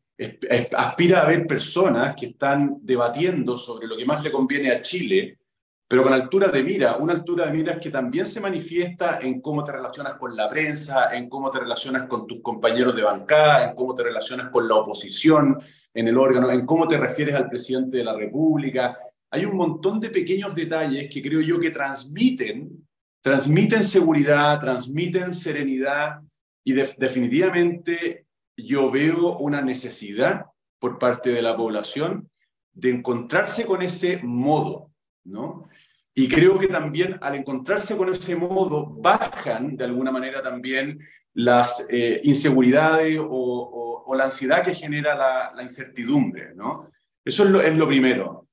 aspira 0.76 1.22
a 1.22 1.26
ver 1.26 1.46
personas 1.46 2.14
que 2.14 2.26
están 2.26 2.78
debatiendo 2.80 3.58
sobre 3.58 3.86
lo 3.86 3.96
que 3.96 4.06
más 4.06 4.22
le 4.22 4.32
conviene 4.32 4.70
a 4.70 4.80
Chile, 4.80 5.38
pero 5.86 6.02
con 6.02 6.14
altura 6.14 6.48
de 6.48 6.62
mira, 6.62 6.96
una 6.96 7.12
altura 7.12 7.46
de 7.46 7.52
miras 7.52 7.78
que 7.78 7.90
también 7.90 8.26
se 8.26 8.40
manifiesta 8.40 9.18
en 9.20 9.40
cómo 9.40 9.62
te 9.62 9.72
relacionas 9.72 10.14
con 10.14 10.34
la 10.34 10.48
prensa, 10.48 11.14
en 11.14 11.28
cómo 11.28 11.50
te 11.50 11.60
relacionas 11.60 12.04
con 12.08 12.26
tus 12.26 12.40
compañeros 12.40 12.96
de 12.96 13.02
bancada, 13.02 13.68
en 13.68 13.74
cómo 13.74 13.94
te 13.94 14.02
relacionas 14.02 14.50
con 14.50 14.66
la 14.66 14.76
oposición 14.76 15.58
en 15.92 16.08
el 16.08 16.16
órgano, 16.16 16.50
en 16.50 16.64
cómo 16.64 16.88
te 16.88 16.96
refieres 16.96 17.34
al 17.34 17.48
presidente 17.48 17.98
de 17.98 18.04
la 18.04 18.14
República, 18.14 18.98
hay 19.34 19.44
un 19.44 19.56
montón 19.56 19.98
de 19.98 20.10
pequeños 20.10 20.54
detalles 20.54 21.10
que 21.12 21.20
creo 21.20 21.40
yo 21.40 21.58
que 21.58 21.72
transmiten, 21.72 22.86
transmiten 23.20 23.82
seguridad, 23.82 24.60
transmiten 24.60 25.34
serenidad 25.34 26.20
y 26.62 26.72
definitivamente 26.72 28.26
yo 28.56 28.92
veo 28.92 29.36
una 29.38 29.60
necesidad 29.60 30.46
por 30.78 31.00
parte 31.00 31.30
de 31.30 31.42
la 31.42 31.56
población 31.56 32.30
de 32.72 32.90
encontrarse 32.90 33.66
con 33.66 33.82
ese 33.82 34.20
modo, 34.22 34.92
¿no? 35.24 35.68
Y 36.14 36.28
creo 36.28 36.56
que 36.56 36.68
también 36.68 37.18
al 37.20 37.34
encontrarse 37.34 37.96
con 37.96 38.08
ese 38.10 38.36
modo 38.36 38.86
bajan 38.86 39.76
de 39.76 39.84
alguna 39.84 40.12
manera 40.12 40.42
también 40.42 41.00
las 41.32 41.84
eh, 41.90 42.20
inseguridades 42.22 43.18
o, 43.20 44.14
la 44.16 44.24
ansiedad 44.26 44.62
que 44.62 44.76
genera 44.76 45.16
la, 45.52 45.60
incertidumbre, 45.60 46.54
¿no? 46.54 46.88
Eso 47.24 47.42
es 47.42 47.50
lo, 47.50 47.60
es 47.60 47.76
lo 47.76 47.88
primero. 47.88 48.46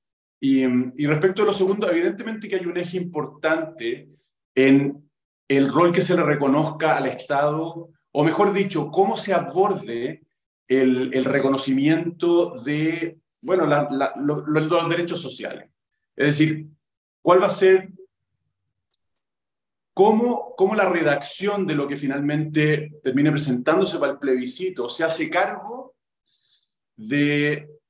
Y, 0.44 0.66
respecto 1.06 1.44
a 1.44 1.46
lo 1.46 1.54
segundo, 1.54 1.88
evidentemente 1.90 2.50
que 2.50 2.56
hay 2.56 2.66
un 2.66 2.76
eje 2.76 2.98
importante 2.98 4.10
en 4.56 5.08
el 5.48 5.72
rol 5.72 5.92
que 5.92 6.02
se 6.02 6.16
le 6.16 6.24
reconozca 6.24 6.98
al 6.98 7.06
Estado, 7.06 7.90
o 8.12 8.24
mejor 8.24 8.52
dicho, 8.52 8.90
cómo 8.90 9.18
se 9.18 9.36
aborde 9.36 10.24
el, 10.68 11.26
reconocimiento 11.26 12.60
de, 12.64 13.20
bueno, 13.44 13.68
los 14.16 14.90
derechos 14.90 15.22
sociales. 15.22 15.70
Es 16.16 16.26
decir, 16.26 16.66
¿cuál 17.22 17.40
va 17.40 17.46
a 17.46 17.52
ser, 17.52 17.92
cómo, 19.94 20.56
cómo 20.58 20.74
la 20.74 20.90
redacción 20.90 21.68
de 21.68 21.76
lo 21.76 21.88
que 21.88 21.98
finalmente 21.98 22.94
termine 23.04 23.30
presentándose 23.30 24.00
para 24.00 24.14
el 24.14 24.18
plebiscito 24.18 24.90
se 24.90 25.04
hace 25.04 25.30
cargo 25.30 25.94
de 26.96 27.81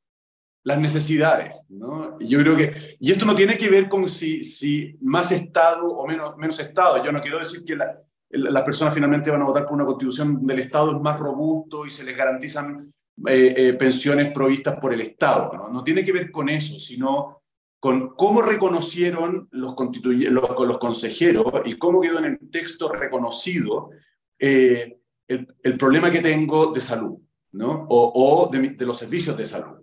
las 0.63 0.79
necesidades, 0.79 1.65
¿no? 1.69 2.19
Yo 2.19 2.39
creo 2.39 2.55
que, 2.55 2.97
y 2.99 3.11
esto 3.11 3.25
no 3.25 3.33
tiene 3.33 3.57
que 3.57 3.69
ver 3.69 3.89
con 3.89 4.07
si, 4.07 4.95
más 5.01 5.31
Estado 5.31 5.91
o 5.91 6.07
menos, 6.07 6.37
menos 6.37 6.59
Estado. 6.59 7.03
Yo 7.03 7.11
no 7.11 7.21
quiero 7.21 7.39
decir 7.39 7.63
que 7.65 7.75
las 7.75 8.63
personas 8.63 8.93
finalmente 8.93 9.31
van 9.31 9.41
a 9.41 9.45
votar 9.45 9.65
por 9.65 9.73
una 9.73 9.85
constitución 9.85 10.45
del 10.45 10.59
Estado 10.59 10.99
más 10.99 11.19
robusto 11.19 11.85
y 11.85 11.89
se 11.89 12.03
les 12.03 12.15
garantizan 12.15 12.93
eh, 13.27 13.53
eh, 13.57 13.73
pensiones 13.73 14.31
provistas 14.31 14.79
por 14.79 14.93
el 14.93 15.01
Estado. 15.01 15.69
¿no? 15.71 15.83
tiene 15.83 16.05
que 16.05 16.13
ver 16.13 16.29
con 16.29 16.47
eso, 16.47 16.79
sino 16.79 17.41
con 17.79 18.09
cómo 18.09 18.43
reconocieron 18.43 19.47
los, 19.51 19.73
los, 20.03 20.59
los 20.59 20.77
consejeros 20.77 21.45
y 21.65 21.79
cómo 21.79 22.01
quedó 22.01 22.19
en 22.19 22.25
el 22.25 22.51
texto 22.51 22.91
reconocido 22.91 23.89
eh, 24.37 24.99
el, 25.27 25.77
problema 25.77 26.11
que 26.11 26.19
tengo 26.19 26.67
de 26.67 26.81
salud, 26.81 27.17
¿no? 27.53 27.87
o, 27.89 28.47
de 28.51 28.85
los 28.85 28.97
servicios 28.99 29.35
de 29.35 29.45
salud 29.45 29.81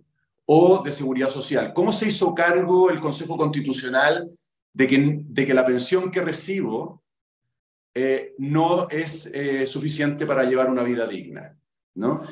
o 0.51 0.83
de 0.83 0.93
seguridad 0.93 1.29
social. 1.29 1.73
¿Cómo 1.75 1.93
se 1.93 2.09
hizo 2.09 2.35
cargo 2.35 2.89
el 2.89 3.01
Consejo 3.01 3.37
Constitucional 3.37 4.31
de 4.73 4.87
que, 4.87 5.19
de 5.23 5.47
que 5.47 5.53
la 5.53 5.67
pensión 5.67 6.11
que 6.11 6.23
recibo 6.23 7.03
eh, 7.95 8.35
no 8.39 8.89
es 8.89 9.27
eh, 9.27 9.67
suficiente 9.67 10.25
para 10.25 10.45
llevar 10.45 10.71
una 10.71 10.83
vida 10.83 11.07
digna? 11.07 11.55
¿no? 11.97 12.23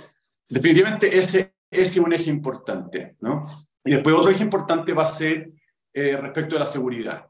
Definitivamente 0.49 1.15
ese, 1.15 1.57
es 1.71 1.95
un 1.99 2.15
eje 2.15 2.31
importante. 2.31 3.17
¿no? 3.21 3.43
Y 3.85 3.91
después 3.93 4.17
otro 4.17 4.31
eje 4.31 4.45
importante 4.45 4.95
va 4.95 5.03
a 5.03 5.09
ser 5.09 5.51
eh, 5.93 6.17
respecto 6.17 6.55
de 6.55 6.61
la 6.61 6.67
seguridad. 6.67 7.27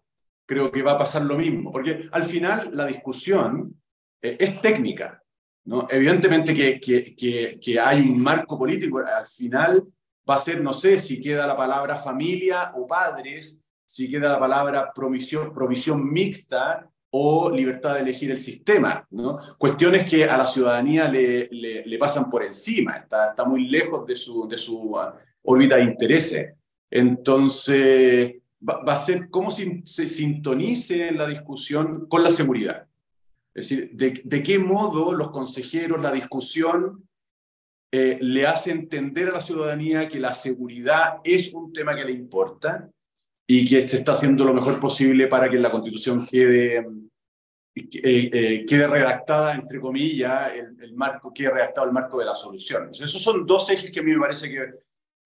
Creo 0.46 0.70
que 0.70 0.82
va 0.82 0.92
a 0.92 0.98
pasar 0.98 1.22
lo 1.22 1.36
mismo, 1.36 1.72
porque 1.72 2.08
al 2.12 2.22
final 2.22 2.70
la 2.76 2.86
discusión 2.86 3.74
es 4.22 4.60
técnica. 4.60 5.20
¿no? 5.64 5.88
Evidentemente 5.90 6.54
que, 6.54 6.78
que, 6.78 7.16
que, 7.16 7.58
que 7.60 7.80
hay 7.80 8.02
un 8.02 8.22
marco 8.22 8.56
político, 8.56 9.00
al 9.00 9.26
final 9.26 9.84
va 10.28 10.36
a 10.36 10.40
ser, 10.40 10.60
no 10.60 10.72
sé, 10.72 10.98
si 10.98 11.20
queda 11.20 11.46
la 11.46 11.56
palabra 11.56 11.96
familia 11.96 12.72
o 12.74 12.86
padres, 12.86 13.60
si 13.86 14.10
queda 14.10 14.28
la 14.28 14.40
palabra 14.40 14.92
provisión, 14.92 15.52
provisión 15.54 16.12
mixta 16.12 16.90
o 17.10 17.50
libertad 17.50 17.94
de 17.94 18.00
elegir 18.00 18.30
el 18.30 18.38
sistema, 18.38 19.06
¿no? 19.10 19.38
Cuestiones 19.56 20.08
que 20.08 20.24
a 20.24 20.36
la 20.36 20.46
ciudadanía 20.46 21.08
le, 21.08 21.48
le, 21.50 21.98
pasan 21.98 22.28
por 22.28 22.44
encima, 22.44 22.96
está, 22.96 23.30
está, 23.30 23.44
muy 23.44 23.68
lejos 23.68 24.04
de 24.06 24.16
su, 24.16 24.46
de 24.48 24.58
su 24.58 24.76
uh, 24.76 25.12
órbita 25.42 25.76
de 25.76 25.84
intereses. 25.84 26.54
Entonces, 26.90 28.34
va, 28.68 28.82
va, 28.82 28.92
a 28.92 28.96
ser 28.96 29.30
cómo 29.30 29.50
se, 29.50 29.82
se 29.84 30.06
sintonice 30.06 31.12
la 31.12 31.26
discusión 31.26 32.06
con 32.06 32.22
la 32.22 32.30
seguridad. 32.30 32.86
Es 33.54 33.68
decir, 33.68 33.90
de, 33.94 34.20
de 34.22 34.42
qué 34.42 34.58
modo 34.58 35.14
los 35.14 35.30
consejeros, 35.30 36.02
la 36.02 36.12
discusión 36.12 37.08
eh, 37.98 38.18
le 38.20 38.46
hace 38.46 38.72
entender 38.72 39.30
a 39.30 39.32
la 39.32 39.40
ciudadanía 39.40 40.06
que 40.06 40.20
la 40.20 40.34
seguridad 40.34 41.14
es 41.24 41.54
un 41.54 41.72
tema 41.72 41.96
que 41.96 42.04
le 42.04 42.12
importa 42.12 42.90
y 43.46 43.66
que 43.66 43.88
se 43.88 43.96
está 43.96 44.12
haciendo 44.12 44.44
lo 44.44 44.52
mejor 44.52 44.78
posible 44.78 45.28
para 45.28 45.48
que 45.48 45.56
la 45.56 45.70
constitución 45.70 46.26
quede, 46.26 46.76
eh, 46.76 46.84
eh, 48.04 48.64
quede 48.68 48.86
redactada, 48.86 49.54
entre 49.54 49.80
comillas, 49.80 50.52
el, 50.78 50.92
marco, 50.94 51.32
quede 51.32 51.52
redactado 51.52 51.86
el 51.86 51.94
marco 51.94 52.18
de 52.18 52.26
la 52.26 52.34
solución. 52.34 52.90
esos 52.92 53.22
son 53.22 53.46
dos 53.46 53.70
ejes 53.70 53.90
que 53.90 54.00
a 54.00 54.02
mí 54.02 54.12
me 54.12 54.20
parece 54.20 54.50
que, 54.50 54.74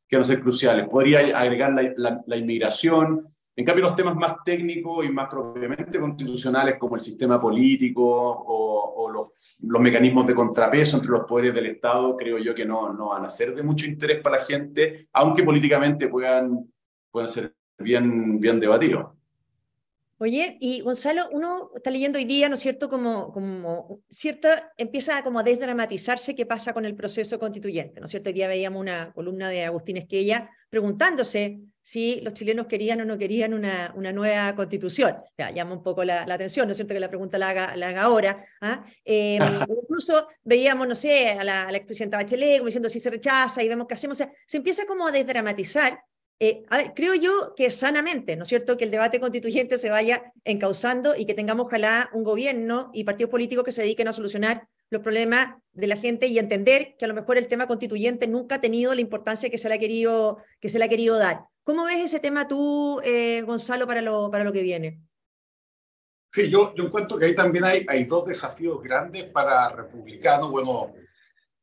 que 0.08 0.16
van 0.16 0.30
a 0.30 0.40
cruciales. 0.40 0.86
Podría 0.88 1.36
agregar 1.36 1.72
la, 1.96 2.22
la 2.24 2.36
inmigración, 2.36 3.34
en 3.60 3.66
cambio, 3.66 3.84
los 3.84 3.94
temas 3.94 4.16
más 4.16 4.42
técnicos 4.42 5.04
y 5.04 5.10
más 5.10 5.28
propiamente 5.28 6.00
constitucionales, 6.00 6.78
como 6.78 6.94
el 6.94 7.00
sistema 7.02 7.38
político 7.38 8.02
o, 8.02 9.10
los, 9.10 9.58
los, 9.62 9.82
mecanismos 9.82 10.26
de 10.26 10.34
contrapeso 10.34 10.96
entre 10.96 11.10
los 11.10 11.26
poderes 11.26 11.52
del 11.52 11.66
Estado, 11.66 12.16
creo 12.16 12.38
yo 12.38 12.54
que 12.54 12.64
no, 12.64 12.90
no 12.94 13.10
van 13.10 13.26
a 13.26 13.28
ser 13.28 13.54
de 13.54 13.62
mucho 13.62 13.84
interés 13.84 14.22
para 14.22 14.38
la 14.38 14.44
gente, 14.44 15.08
aunque 15.12 15.42
políticamente 15.42 16.08
puedan, 16.08 16.72
puedan 17.10 17.28
ser 17.28 17.54
bien, 17.78 18.40
bien 18.40 18.58
debatidos. 18.60 19.08
Oye, 20.16 20.56
y 20.58 20.80
Gonzalo, 20.80 21.28
uno 21.30 21.70
está 21.74 21.90
leyendo 21.90 22.18
hoy 22.18 22.24
día, 22.24 22.48
¿no 22.48 22.54
es 22.54 22.60
cierto?, 22.60 22.88
como, 22.88 23.30
como 23.30 24.00
cierta, 24.08 24.72
empieza 24.78 25.22
como 25.22 25.40
a 25.40 25.42
desdramatizarse 25.42 26.34
qué 26.34 26.46
pasa 26.46 26.72
con 26.72 26.86
el 26.86 26.94
proceso 26.94 27.38
constituyente, 27.38 28.00
¿no 28.00 28.06
es 28.06 28.10
cierto? 28.10 28.30
Hoy 28.30 28.34
día 28.34 28.48
veíamos 28.48 28.80
una 28.80 29.12
columna 29.12 29.50
de 29.50 29.64
Agustín 29.64 29.98
Esquella 29.98 30.48
preguntándose 30.70 31.60
si 31.82 32.20
los 32.20 32.34
chilenos 32.34 32.66
querían 32.66 33.00
o 33.00 33.04
no 33.04 33.18
querían 33.18 33.54
una, 33.54 33.92
una 33.96 34.12
nueva 34.12 34.54
constitución. 34.54 35.16
Ya, 35.37 35.50
llama 35.50 35.75
un 35.75 35.82
poco 35.82 36.04
la, 36.04 36.22
atención, 36.22 36.66
¿no 36.66 36.72
es 36.72 36.76
cierto?, 36.76 36.94
que 36.94 37.00
la 37.00 37.08
pregunta 37.08 37.38
la 37.38 37.50
haga, 37.50 37.76
la 37.76 37.88
haga 37.88 38.02
ahora. 38.02 38.44
¿ah? 38.60 38.84
Em, 39.04 39.42
incluso 39.82 40.26
veíamos, 40.42 40.87
no 40.87 40.94
sé, 40.94 41.30
a 41.30 41.44
la, 41.44 41.62
a 41.62 41.70
la 41.70 41.76
expresidenta 41.76 42.16
Bachelet 42.16 42.58
como 42.58 42.66
diciendo 42.66 42.88
si 42.88 43.00
se 43.00 43.10
rechaza 43.10 43.62
y 43.62 43.68
vemos 43.68 43.87
qué 43.87 43.94
hacemos. 43.94 44.16
O 44.16 44.18
sea, 44.25 44.32
se 44.46 44.56
empieza 44.58 44.87
como 44.87 45.06
a 45.06 45.12
desdramatizar 45.12 45.99
eh, 46.42 46.62
creo 46.96 47.14
yo 47.14 47.54
que 47.54 47.70
sanamente, 47.70 48.34
¿no 48.34 48.44
es 48.44 48.49
cierto?, 48.49 48.78
que 48.78 48.84
el 48.84 48.90
debate 48.90 49.20
constituyente 49.20 49.76
se 49.76 49.90
vaya 49.90 50.32
encauzando 50.44 51.14
y 51.14 51.26
que 51.26 51.34
tengamos 51.34 51.66
ojalá 51.66 52.08
un 52.14 52.25
gobierno 52.25 52.90
y 52.94 53.04
partidos 53.04 53.30
políticos 53.30 53.62
que 53.62 53.72
se 53.72 53.82
dediquen 53.82 54.08
a 54.08 54.12
solucionar 54.14 54.66
los 54.88 55.02
problemas 55.02 55.56
de 55.72 55.87
la 55.87 55.96
gente 55.96 56.28
y 56.28 56.38
entender 56.38 56.96
que 56.99 57.04
a 57.04 57.08
lo 57.08 57.14
mejor 57.14 57.37
el 57.37 57.46
tema 57.46 57.66
constituyente 57.66 58.26
nunca 58.26 58.54
ha 58.54 58.60
tenido 58.60 58.94
la 58.94 59.02
importancia 59.02 59.50
que 59.50 59.58
se 59.58 59.68
le 59.68 59.75
ha 59.75 59.78
querido, 59.78 60.38
que 60.60 60.70
se 60.70 60.78
le 60.78 60.87
ha 60.87 60.88
querido 60.88 61.18
dar. 61.18 61.42
¿Cómo 61.64 61.84
ves 61.84 61.98
ese 61.98 62.20
tema 62.20 62.48
tú, 62.48 63.00
eh, 63.04 63.42
Gonzalo, 63.42 63.86
para 63.86 64.02
lo, 64.02 64.30
para 64.30 64.44
lo 64.44 64.52
que 64.52 64.62
viene? 64.62 65.00
Sí, 66.32 66.48
yo, 66.48 66.74
yo 66.74 66.84
encuentro 66.84 67.18
que 67.18 67.26
ahí 67.26 67.34
también 67.34 67.64
hay, 67.64 67.84
hay 67.88 68.04
dos 68.04 68.26
desafíos 68.26 68.82
grandes 68.82 69.24
para 69.24 69.68
republicanos. 69.70 70.50
Bueno, 70.50 70.92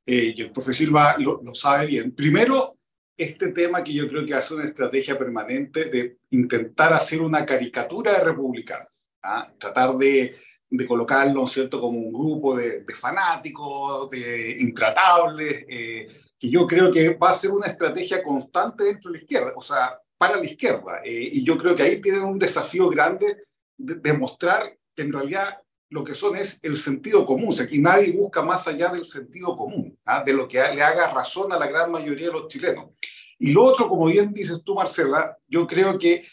eh, 0.05 0.33
y 0.35 0.41
el 0.41 0.51
profesor 0.51 0.75
Silva 0.75 1.15
lo, 1.17 1.41
lo 1.41 1.55
sabe 1.55 1.87
bien. 1.87 2.13
Primero, 2.13 2.77
este 3.17 3.51
tema 3.51 3.83
que 3.83 3.93
yo 3.93 4.07
creo 4.07 4.25
que 4.25 4.35
hace 4.35 4.53
una 4.53 4.65
estrategia 4.65 5.17
permanente 5.17 5.85
de 5.85 6.19
intentar 6.29 6.93
hacer 6.93 7.21
una 7.21 7.45
caricatura 7.45 8.13
de 8.13 8.23
republicanos, 8.23 8.89
¿ah? 9.23 9.51
tratar 9.57 9.97
de, 9.97 10.35
de, 10.69 10.85
colocarlo, 10.85 11.47
¿cierto?, 11.47 11.81
como 11.81 11.97
un 11.97 12.13
grupo 12.13 12.55
de, 12.55 12.85
fanáticos, 12.93 14.09
de 14.11 14.57
intratables, 14.59 15.65
eh, 15.67 16.07
que 16.39 16.50
yo 16.50 16.67
creo 16.67 16.91
que 16.91 17.15
va 17.15 17.32
a 17.32 17.34
ser 17.34 17.51
una 17.51 17.67
estrategia 17.67 18.24
constante 18.24 18.84
dentro 18.84 19.12
de 19.12 19.17
la 19.17 19.24
izquierda, 19.24 19.53
o 19.56 19.62
sea, 19.62 20.00
para 20.17 20.38
la 20.38 20.46
izquierda. 20.46 21.01
Eh, 21.03 21.29
y 21.34 21.44
yo 21.44 21.58
creo 21.58 21.75
que 21.75 21.84
ahí 21.84 22.01
tienen 22.01 22.24
un 22.24 22.39
desafío 22.39 22.89
grande 22.89 23.46
de 23.77 23.96
demostrar 23.96 24.77
que 24.96 25.01
en 25.01 25.13
realidad 25.13 25.62
lo 25.89 26.03
que 26.03 26.15
son 26.15 26.36
es 26.36 26.60
el 26.62 26.77
sentido 26.77 27.25
común. 27.25 27.50
O 27.50 27.51
sea, 27.51 27.65
aquí 27.65 27.79
nadie 27.79 28.12
busca 28.12 28.41
más 28.41 28.67
allá 28.67 28.89
del 28.89 29.06
sentido 29.06 29.56
común, 29.56 29.98
¿ah? 30.06 30.24
de 30.24 30.34
lo 30.34 30.48
que 30.48 30.58
le 30.58 30.82
haga 30.82 31.12
razón 31.12 31.51
a 31.53 31.60
la 31.60 31.67
gran 31.67 31.91
mayoría 31.91 32.27
de 32.27 32.34
los 32.34 32.48
chilenos. 32.48 32.88
Y 33.39 33.53
lo 33.53 33.63
otro, 33.63 33.88
como 33.88 34.08
bien 34.08 34.34
dices 34.34 34.63
tú, 34.63 34.75
Marcela, 34.75 35.38
yo 35.48 35.67
creo 35.67 35.98
que 35.98 36.25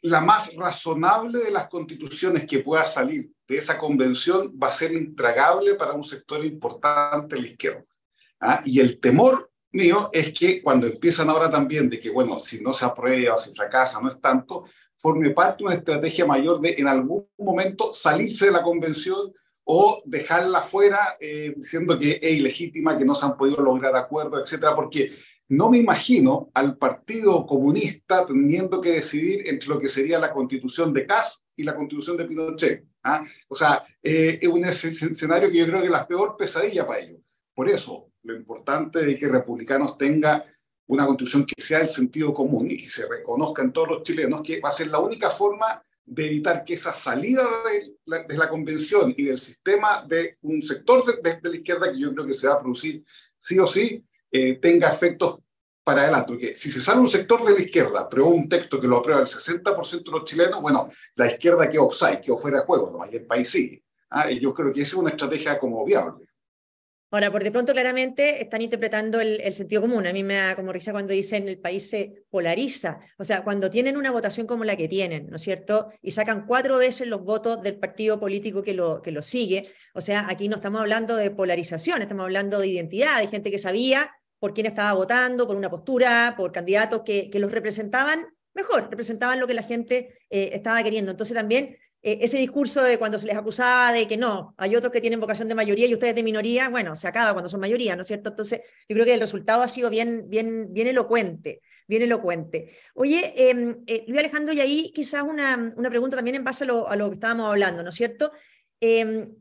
la 0.00 0.20
más 0.22 0.54
razonable 0.56 1.40
de 1.40 1.50
las 1.50 1.68
constituciones 1.68 2.46
que 2.46 2.60
pueda 2.60 2.86
salir 2.86 3.30
de 3.46 3.58
esa 3.58 3.78
convención 3.78 4.58
va 4.60 4.68
a 4.68 4.72
ser 4.72 4.92
intragable 4.92 5.74
para 5.74 5.92
un 5.92 6.02
sector 6.02 6.42
importante 6.44 7.36
de 7.36 7.42
la 7.42 7.48
izquierda. 7.48 7.84
¿Ah? 8.42 8.60
Y 8.64 8.80
el 8.80 9.00
temor 9.00 9.50
mío 9.72 10.08
es 10.12 10.32
que 10.38 10.62
cuando 10.62 10.86
empiezan 10.86 11.30
ahora 11.30 11.50
también 11.50 11.88
de 11.88 11.98
que, 11.98 12.10
bueno, 12.10 12.38
si 12.38 12.60
no 12.60 12.72
se 12.74 12.84
aprueba, 12.84 13.38
si 13.38 13.54
fracasa, 13.54 14.00
no 14.00 14.10
es 14.10 14.20
tanto, 14.20 14.64
forme 14.96 15.30
parte 15.30 15.58
de 15.58 15.64
una 15.64 15.74
estrategia 15.74 16.26
mayor 16.26 16.60
de 16.60 16.74
en 16.78 16.86
algún 16.86 17.26
momento 17.38 17.94
salirse 17.94 18.46
de 18.46 18.52
la 18.52 18.62
convención 18.62 19.32
o 19.64 20.02
dejarla 20.04 20.60
fuera 20.60 21.16
eh, 21.20 21.54
diciendo 21.56 21.98
que 21.98 22.18
es 22.20 22.32
ilegítima, 22.34 22.98
que 22.98 23.04
no 23.04 23.14
se 23.14 23.26
han 23.26 23.36
podido 23.36 23.62
lograr 23.62 23.96
acuerdos, 23.96 24.42
etcétera, 24.42 24.74
porque 24.74 25.12
no 25.48 25.70
me 25.70 25.78
imagino 25.78 26.50
al 26.54 26.76
Partido 26.76 27.46
Comunista 27.46 28.26
teniendo 28.26 28.80
que 28.80 28.92
decidir 28.92 29.48
entre 29.48 29.68
lo 29.68 29.78
que 29.78 29.88
sería 29.88 30.18
la 30.18 30.32
constitución 30.32 30.92
de 30.92 31.06
Kass 31.06 31.44
y 31.56 31.62
la 31.62 31.74
constitución 31.74 32.16
de 32.16 32.24
Pinochet. 32.24 32.84
¿ah? 33.04 33.24
O 33.48 33.54
sea, 33.54 33.84
eh, 34.02 34.38
es 34.40 34.48
un 34.48 34.64
escenario 34.64 35.50
que 35.50 35.58
yo 35.58 35.66
creo 35.66 35.80
que 35.80 35.86
es 35.86 35.92
la 35.92 36.06
peor 36.06 36.36
pesadilla 36.36 36.86
para 36.86 37.00
ellos. 37.00 37.20
Por 37.54 37.68
eso, 37.68 38.11
lo 38.24 38.36
importante 38.36 39.10
es 39.10 39.18
que 39.18 39.28
republicanos 39.28 39.98
tenga 39.98 40.44
una 40.86 41.06
constitución 41.06 41.46
que 41.46 41.60
sea 41.60 41.80
el 41.80 41.88
sentido 41.88 42.34
común 42.34 42.70
y 42.70 42.76
que 42.76 42.88
se 42.88 43.06
reconozca 43.06 43.62
en 43.62 43.72
todos 43.72 43.88
los 43.88 44.02
chilenos, 44.02 44.42
que 44.42 44.60
va 44.60 44.68
a 44.68 44.72
ser 44.72 44.88
la 44.88 44.98
única 44.98 45.30
forma 45.30 45.82
de 46.04 46.26
evitar 46.26 46.64
que 46.64 46.74
esa 46.74 46.92
salida 46.92 47.48
de 47.64 47.94
la, 48.06 48.24
de 48.24 48.36
la 48.36 48.48
convención 48.48 49.14
y 49.16 49.24
del 49.24 49.38
sistema 49.38 50.04
de 50.06 50.36
un 50.42 50.62
sector 50.62 51.04
de, 51.04 51.40
de, 51.40 51.48
la 51.48 51.56
izquierda, 51.56 51.92
que 51.92 51.98
yo 51.98 52.12
creo 52.12 52.26
que 52.26 52.34
se 52.34 52.48
va 52.48 52.54
a 52.54 52.60
producir 52.60 53.04
sí 53.38 53.58
o 53.58 53.66
sí, 53.66 54.04
eh, 54.30 54.54
tenga 54.54 54.90
efectos 54.90 55.38
para 55.84 56.02
adelante. 56.02 56.28
Porque 56.28 56.56
si 56.56 56.70
se 56.70 56.80
sale 56.80 57.00
un 57.00 57.08
sector 57.08 57.44
de 57.44 57.54
la 57.54 57.60
izquierda, 57.60 58.08
pero 58.08 58.26
un 58.26 58.48
texto 58.48 58.80
que 58.80 58.88
lo 58.88 58.98
aprueba 58.98 59.20
el 59.20 59.26
60% 59.26 60.04
de 60.04 60.10
los 60.10 60.24
chilenos, 60.24 60.60
bueno, 60.60 60.90
la 61.14 61.26
izquierda 61.30 61.68
quedó 61.68 61.86
offside, 61.86 62.20
quedó 62.20 62.36
fuera 62.36 62.60
de 62.60 62.66
juego, 62.66 63.04
y 63.10 63.16
el 63.16 63.26
país 63.26 63.48
sigue. 63.48 63.84
¿ah? 64.10 64.30
Y 64.30 64.40
yo 64.40 64.52
creo 64.52 64.72
que 64.72 64.82
esa 64.82 64.90
es 64.90 64.94
una 64.94 65.10
estrategia 65.10 65.58
como 65.58 65.84
viable. 65.84 66.26
Ahora, 67.12 67.30
por 67.30 67.44
de 67.44 67.52
pronto, 67.52 67.74
claramente 67.74 68.40
están 68.40 68.62
interpretando 68.62 69.20
el, 69.20 69.52
sentido 69.52 69.82
común. 69.82 70.06
A 70.06 70.14
mí 70.14 70.22
me 70.22 70.36
da 70.36 70.56
como 70.56 70.72
risa 70.72 70.92
cuando 70.92 71.12
dicen 71.12 71.46
el 71.46 71.58
país 71.58 71.90
se 71.90 72.24
polariza. 72.30 73.00
O 73.18 73.24
sea, 73.26 73.44
cuando 73.44 73.68
tienen 73.68 73.98
una 73.98 74.10
votación 74.10 74.46
como 74.46 74.64
la 74.64 74.76
que 74.76 74.88
tienen, 74.88 75.28
¿no 75.28 75.36
es 75.36 75.42
cierto? 75.42 75.92
Y 76.00 76.12
sacan 76.12 76.46
cuatro 76.46 76.78
veces 76.78 77.06
los 77.06 77.22
votos 77.22 77.60
del 77.60 77.76
partido 77.76 78.18
político 78.18 78.62
que 78.62 78.72
lo, 78.72 79.02
que 79.02 79.10
lo 79.10 79.22
sigue. 79.22 79.70
O 79.92 80.00
sea, 80.00 80.26
aquí 80.26 80.48
no 80.48 80.56
estamos 80.56 80.80
hablando 80.80 81.14
de 81.16 81.30
polarización, 81.30 82.00
estamos 82.00 82.24
hablando 82.24 82.58
de 82.58 82.68
identidad, 82.68 83.20
de 83.20 83.28
gente 83.28 83.50
que 83.50 83.58
sabía 83.58 84.10
por 84.38 84.54
quién 84.54 84.66
estaba 84.66 84.94
votando, 84.94 85.46
por 85.46 85.56
una 85.56 85.68
postura, 85.68 86.32
por 86.34 86.50
candidatos 86.50 87.02
que, 87.04 87.28
que 87.28 87.38
los 87.40 87.52
representaban 87.52 88.26
mejor, 88.54 88.88
representaban 88.90 89.38
lo 89.38 89.46
que 89.46 89.54
la 89.54 89.62
gente 89.62 90.18
eh, 90.30 90.50
estaba 90.54 90.82
queriendo. 90.82 91.10
Entonces 91.10 91.36
también 91.36 91.76
eh, 92.04 92.18
ese 92.20 92.36
discurso 92.36 92.82
de 92.82 92.98
cuando 92.98 93.16
se 93.16 93.26
les 93.26 93.36
acusaba 93.36 93.92
de 93.92 94.08
que 94.08 94.16
no, 94.16 94.54
hay 94.58 94.74
otros 94.74 94.92
que 94.92 95.00
tienen 95.00 95.20
vocación 95.20 95.46
de 95.46 95.54
mayoría 95.54 95.86
y 95.86 95.94
ustedes 95.94 96.16
de 96.16 96.24
minoría, 96.24 96.68
bueno, 96.68 96.96
se 96.96 97.06
acaba 97.06 97.32
cuando 97.32 97.48
son 97.48 97.60
mayoría, 97.60 97.94
¿no 97.94 98.02
es 98.02 98.08
cierto? 98.08 98.30
Entonces, 98.30 98.62
yo 98.88 98.94
creo 98.94 99.04
que 99.04 99.14
el 99.14 99.20
resultado 99.20 99.62
ha 99.62 99.68
sido 99.68 99.88
bien, 99.88 100.24
bien, 100.28 100.72
bien 100.72 100.88
elocuente, 100.88 101.62
bien 101.86 102.02
elocuente. 102.02 102.72
Oye, 102.94 103.32
em, 103.36 103.84
eh, 103.86 104.04
Luis 104.08 104.18
Alejandro, 104.18 104.52
y 104.52 104.60
ahí 104.60 104.92
quizás 104.92 105.22
una, 105.22 105.74
una 105.76 105.90
pregunta 105.90 106.16
también 106.16 106.34
en 106.34 106.44
base 106.44 106.64
a 106.64 106.66
lo, 106.66 106.88
a 106.88 106.96
lo 106.96 107.08
que 107.08 107.14
estábamos 107.14 107.48
hablando, 107.48 107.84
¿no 107.84 107.90
es 107.90 107.94
cierto? 107.94 108.32
Em, 108.80 109.32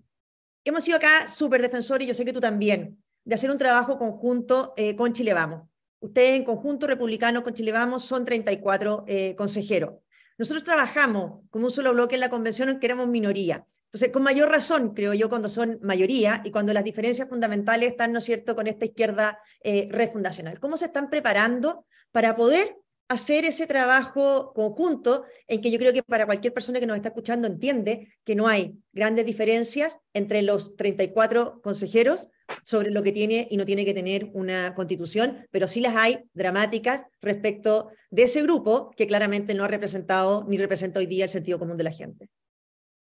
hemos 0.63 0.83
sido 0.83 0.97
acá 0.97 1.27
súper 1.27 1.63
defensores, 1.63 2.05
y 2.05 2.09
yo 2.09 2.13
sé 2.13 2.25
que 2.25 2.33
tú 2.33 2.39
también, 2.39 3.03
de 3.25 3.35
hacer 3.35 3.49
un 3.49 3.57
trabajo 3.57 3.97
conjunto 3.97 4.73
eh, 4.77 4.95
con 4.95 5.13
Chile 5.13 5.33
Vamos. 5.33 5.67
Ustedes 5.99 6.35
en 6.35 6.43
conjunto 6.43 6.85
republicanos 6.85 7.41
con 7.41 7.55
Chile 7.55 7.71
Vamos 7.71 8.05
son 8.05 8.23
34 8.23 9.05
consejeros. 9.35 9.95
Nosotros 10.41 10.63
trabajamos 10.63 11.43
como 11.51 11.65
un 11.65 11.71
solo 11.71 11.93
bloque 11.93 12.15
en 12.15 12.21
la 12.21 12.31
convención 12.31 12.67
en 12.69 12.79
que 12.79 12.87
éramos 12.87 13.07
minoría. 13.07 13.63
Entonces, 13.85 14.09
con 14.09 14.23
mayor 14.23 14.49
razón, 14.49 14.95
creo 14.95 15.13
yo, 15.13 15.29
cuando 15.29 15.49
son 15.49 15.77
mayoría 15.83 16.41
y 16.43 16.49
cuando 16.49 16.73
las 16.73 16.83
diferencias 16.83 17.29
fundamentales 17.29 17.91
están, 17.91 18.11
¿no 18.11 18.21
cierto?, 18.21 18.55
con 18.55 18.65
esta 18.65 18.85
izquierda 18.85 19.37
eh, 19.63 19.87
refundacional. 19.91 20.59
¿Cómo 20.59 20.77
se 20.77 20.85
están 20.85 21.11
preparando 21.11 21.85
para 22.11 22.35
poder 22.35 22.75
hacer 23.07 23.45
ese 23.45 23.67
trabajo 23.67 24.51
conjunto 24.55 25.25
en 25.47 25.61
que 25.61 25.69
yo 25.69 25.77
creo 25.77 25.93
que 25.93 26.01
para 26.01 26.25
cualquier 26.25 26.55
persona 26.55 26.79
que 26.79 26.87
nos 26.87 26.95
está 26.95 27.09
escuchando 27.09 27.47
entiende 27.47 28.07
que 28.23 28.33
no 28.33 28.47
hay 28.47 28.79
grandes 28.93 29.27
diferencias 29.27 29.99
entre 30.15 30.41
los 30.41 30.75
34 30.75 31.61
consejeros 31.61 32.29
sobre 32.63 32.91
lo 32.91 33.03
que 33.03 33.11
tiene 33.11 33.47
y 33.49 33.57
no 33.57 33.65
tiene 33.65 33.85
que 33.85 33.93
tener 33.93 34.29
una 34.33 34.73
constitución, 34.75 35.47
pero 35.51 35.67
sí 35.67 35.81
las 35.81 35.95
hay 35.95 36.19
dramáticas 36.33 37.05
respecto 37.21 37.89
de 38.09 38.23
ese 38.23 38.41
grupo 38.43 38.91
que 38.95 39.07
claramente 39.07 39.53
no 39.53 39.63
ha 39.63 39.67
representado 39.67 40.45
ni 40.47 40.57
representa 40.57 40.99
hoy 40.99 41.05
día 41.05 41.25
el 41.25 41.29
sentido 41.29 41.59
común 41.59 41.77
de 41.77 41.83
la 41.83 41.91
gente. 41.91 42.29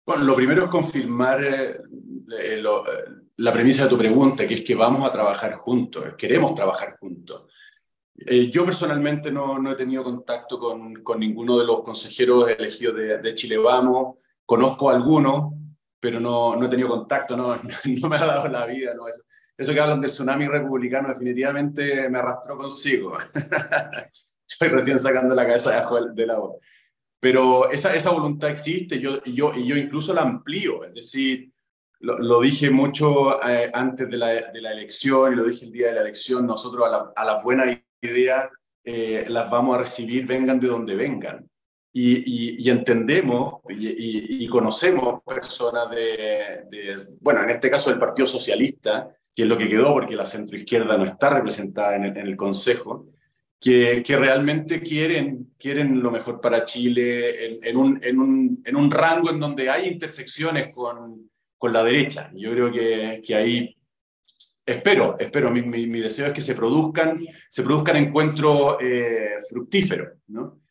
Bueno, 0.04 0.24
lo 0.24 0.36
primero 0.36 0.64
es 0.64 0.70
confirmar 0.70 1.44
eh, 1.44 1.80
eh, 2.38 2.62
la 3.36 3.52
premisa 3.52 3.84
de 3.84 3.90
tu 3.90 3.98
pregunta, 3.98 4.46
que 4.46 4.54
es 4.54 4.62
que 4.62 4.74
vamos 4.74 5.06
a 5.06 5.10
trabajar 5.10 5.54
juntos, 5.54 6.14
queremos 6.16 6.54
trabajar 6.54 6.96
juntos. 6.98 7.52
Eh, 8.18 8.50
yo 8.50 8.64
personalmente 8.64 9.30
no, 9.30 9.58
no, 9.58 9.72
he 9.72 9.74
tenido 9.74 10.02
contacto 10.02 10.58
con, 10.58 11.02
con, 11.02 11.20
ninguno 11.20 11.58
de 11.58 11.66
los 11.66 11.82
consejeros 11.82 12.48
elegidos 12.48 12.96
de, 12.96 13.18
de, 13.18 13.34
Chile 13.34 13.58
Vamos. 13.58 14.16
Conozco 14.46 14.88
a 14.88 14.94
algunos, 14.94 15.52
pero 16.00 16.20
no, 16.20 16.56
no 16.56 16.66
he 16.66 16.68
tenido 16.68 16.88
contacto, 16.88 17.36
no, 17.36 17.54
no, 17.56 18.08
me 18.08 18.16
ha 18.16 18.26
dado 18.26 18.48
la 18.48 18.66
vida. 18.66 18.94
No. 18.94 19.08
Eso, 19.08 19.22
eso, 19.56 19.72
que 19.72 19.80
hablan 19.80 20.00
del 20.00 20.10
tsunami 20.10 20.46
republicano 20.46 21.08
definitivamente 21.08 22.08
me 22.08 22.18
arrastró 22.18 22.56
consigo. 22.56 23.16
Estoy 24.48 24.68
recién 24.68 24.98
sacando 24.98 25.34
la 25.34 25.46
cabeza 25.46 25.70
debajo 25.70 26.04
del 26.06 26.30
agua. 26.30 26.56
Pero 27.18 27.70
esa, 27.70 27.94
esa 27.94 28.10
voluntad 28.10 28.50
existe 28.50 29.00
yo, 29.00 29.22
yo, 29.24 29.52
yo 29.52 29.76
incluso 29.76 30.14
la 30.14 30.22
amplío. 30.22 30.84
Es 30.84 30.94
decir, 30.94 31.50
lo, 32.00 32.18
lo 32.18 32.40
dije 32.40 32.70
mucho 32.70 33.42
eh, 33.42 33.70
antes 33.72 34.08
de 34.08 34.16
la, 34.16 34.28
de 34.28 34.60
la, 34.60 34.72
elección 34.72 35.32
y 35.32 35.36
lo 35.36 35.44
dije 35.44 35.64
el 35.64 35.72
día 35.72 35.88
de 35.88 35.94
la 35.94 36.00
elección. 36.02 36.46
Nosotros 36.46 36.86
a, 36.86 36.90
la, 36.90 37.12
a 37.16 37.24
las 37.24 37.42
buenas 37.42 37.76
ideas 38.02 38.48
eh, 38.84 39.24
las 39.28 39.50
vamos 39.50 39.74
a 39.74 39.78
recibir, 39.80 40.26
vengan 40.26 40.60
de 40.60 40.68
donde 40.68 40.94
vengan. 40.94 41.48
Y, 41.98 42.68
entendemos 42.68 43.62
y, 43.70 44.46
conocemos 44.48 45.22
personas 45.22 45.88
de, 45.90 46.94
bueno, 47.20 47.42
en 47.42 47.48
este 47.48 47.70
caso 47.70 47.88
del 47.88 47.98
Partido 47.98 48.26
Socialista, 48.26 49.08
que 49.34 49.44
es 49.44 49.48
lo 49.48 49.56
que 49.56 49.66
quedó 49.66 49.94
porque 49.94 50.14
la 50.14 50.26
centroizquierda 50.26 50.98
no 50.98 51.06
está 51.06 51.30
representada 51.30 51.96
en 51.96 52.16
el, 52.18 52.36
Consejo, 52.36 53.06
que, 53.58 54.02
realmente 54.08 54.82
quieren, 54.82 55.54
quieren 55.58 56.02
lo 56.02 56.10
mejor 56.10 56.38
para 56.38 56.66
Chile 56.66 57.56
en, 57.66 57.76
un, 57.78 57.98
en, 58.02 58.20
un, 58.20 58.62
en 58.62 58.76
un 58.76 58.90
rango 58.90 59.30
en 59.30 59.40
donde 59.40 59.70
hay 59.70 59.88
intersecciones 59.88 60.68
con, 60.68 61.30
con 61.56 61.72
la 61.72 61.82
derecha. 61.82 62.30
Yo 62.34 62.50
creo 62.50 62.70
que, 62.70 63.22
que 63.24 63.34
ahí 63.34 63.74
espero, 64.66 65.16
espero, 65.18 65.50
mi, 65.50 65.62
mi, 65.62 65.86
mi, 65.86 66.00
deseo 66.00 66.26
es 66.26 66.32
que 66.34 66.42
se 66.42 66.54
produzcan, 66.54 67.24
se 67.48 67.62
produzcan 67.62 67.96
encuentros 67.96 68.76
eh, 68.82 69.36
fructíferos, 69.48 70.18
¿no? 70.26 70.65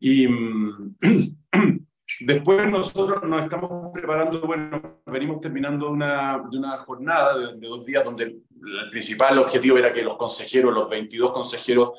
Y 0.00 0.26
después 2.20 2.68
nosotros 2.68 3.22
nos 3.22 3.42
estamos 3.42 3.92
preparando, 3.92 4.40
bueno, 4.40 5.02
venimos 5.06 5.40
terminando 5.40 5.90
una, 5.90 6.42
de 6.50 6.58
una 6.58 6.78
jornada 6.78 7.38
de, 7.38 7.58
de, 7.58 7.68
dos 7.68 7.84
días 7.84 8.04
donde 8.04 8.24
el 8.24 8.90
principal 8.90 9.38
objetivo 9.38 9.76
era 9.76 9.92
que 9.92 10.02
los 10.02 10.16
consejeros, 10.16 10.72
los 10.72 10.88
22 10.88 11.32
consejeros 11.32 11.92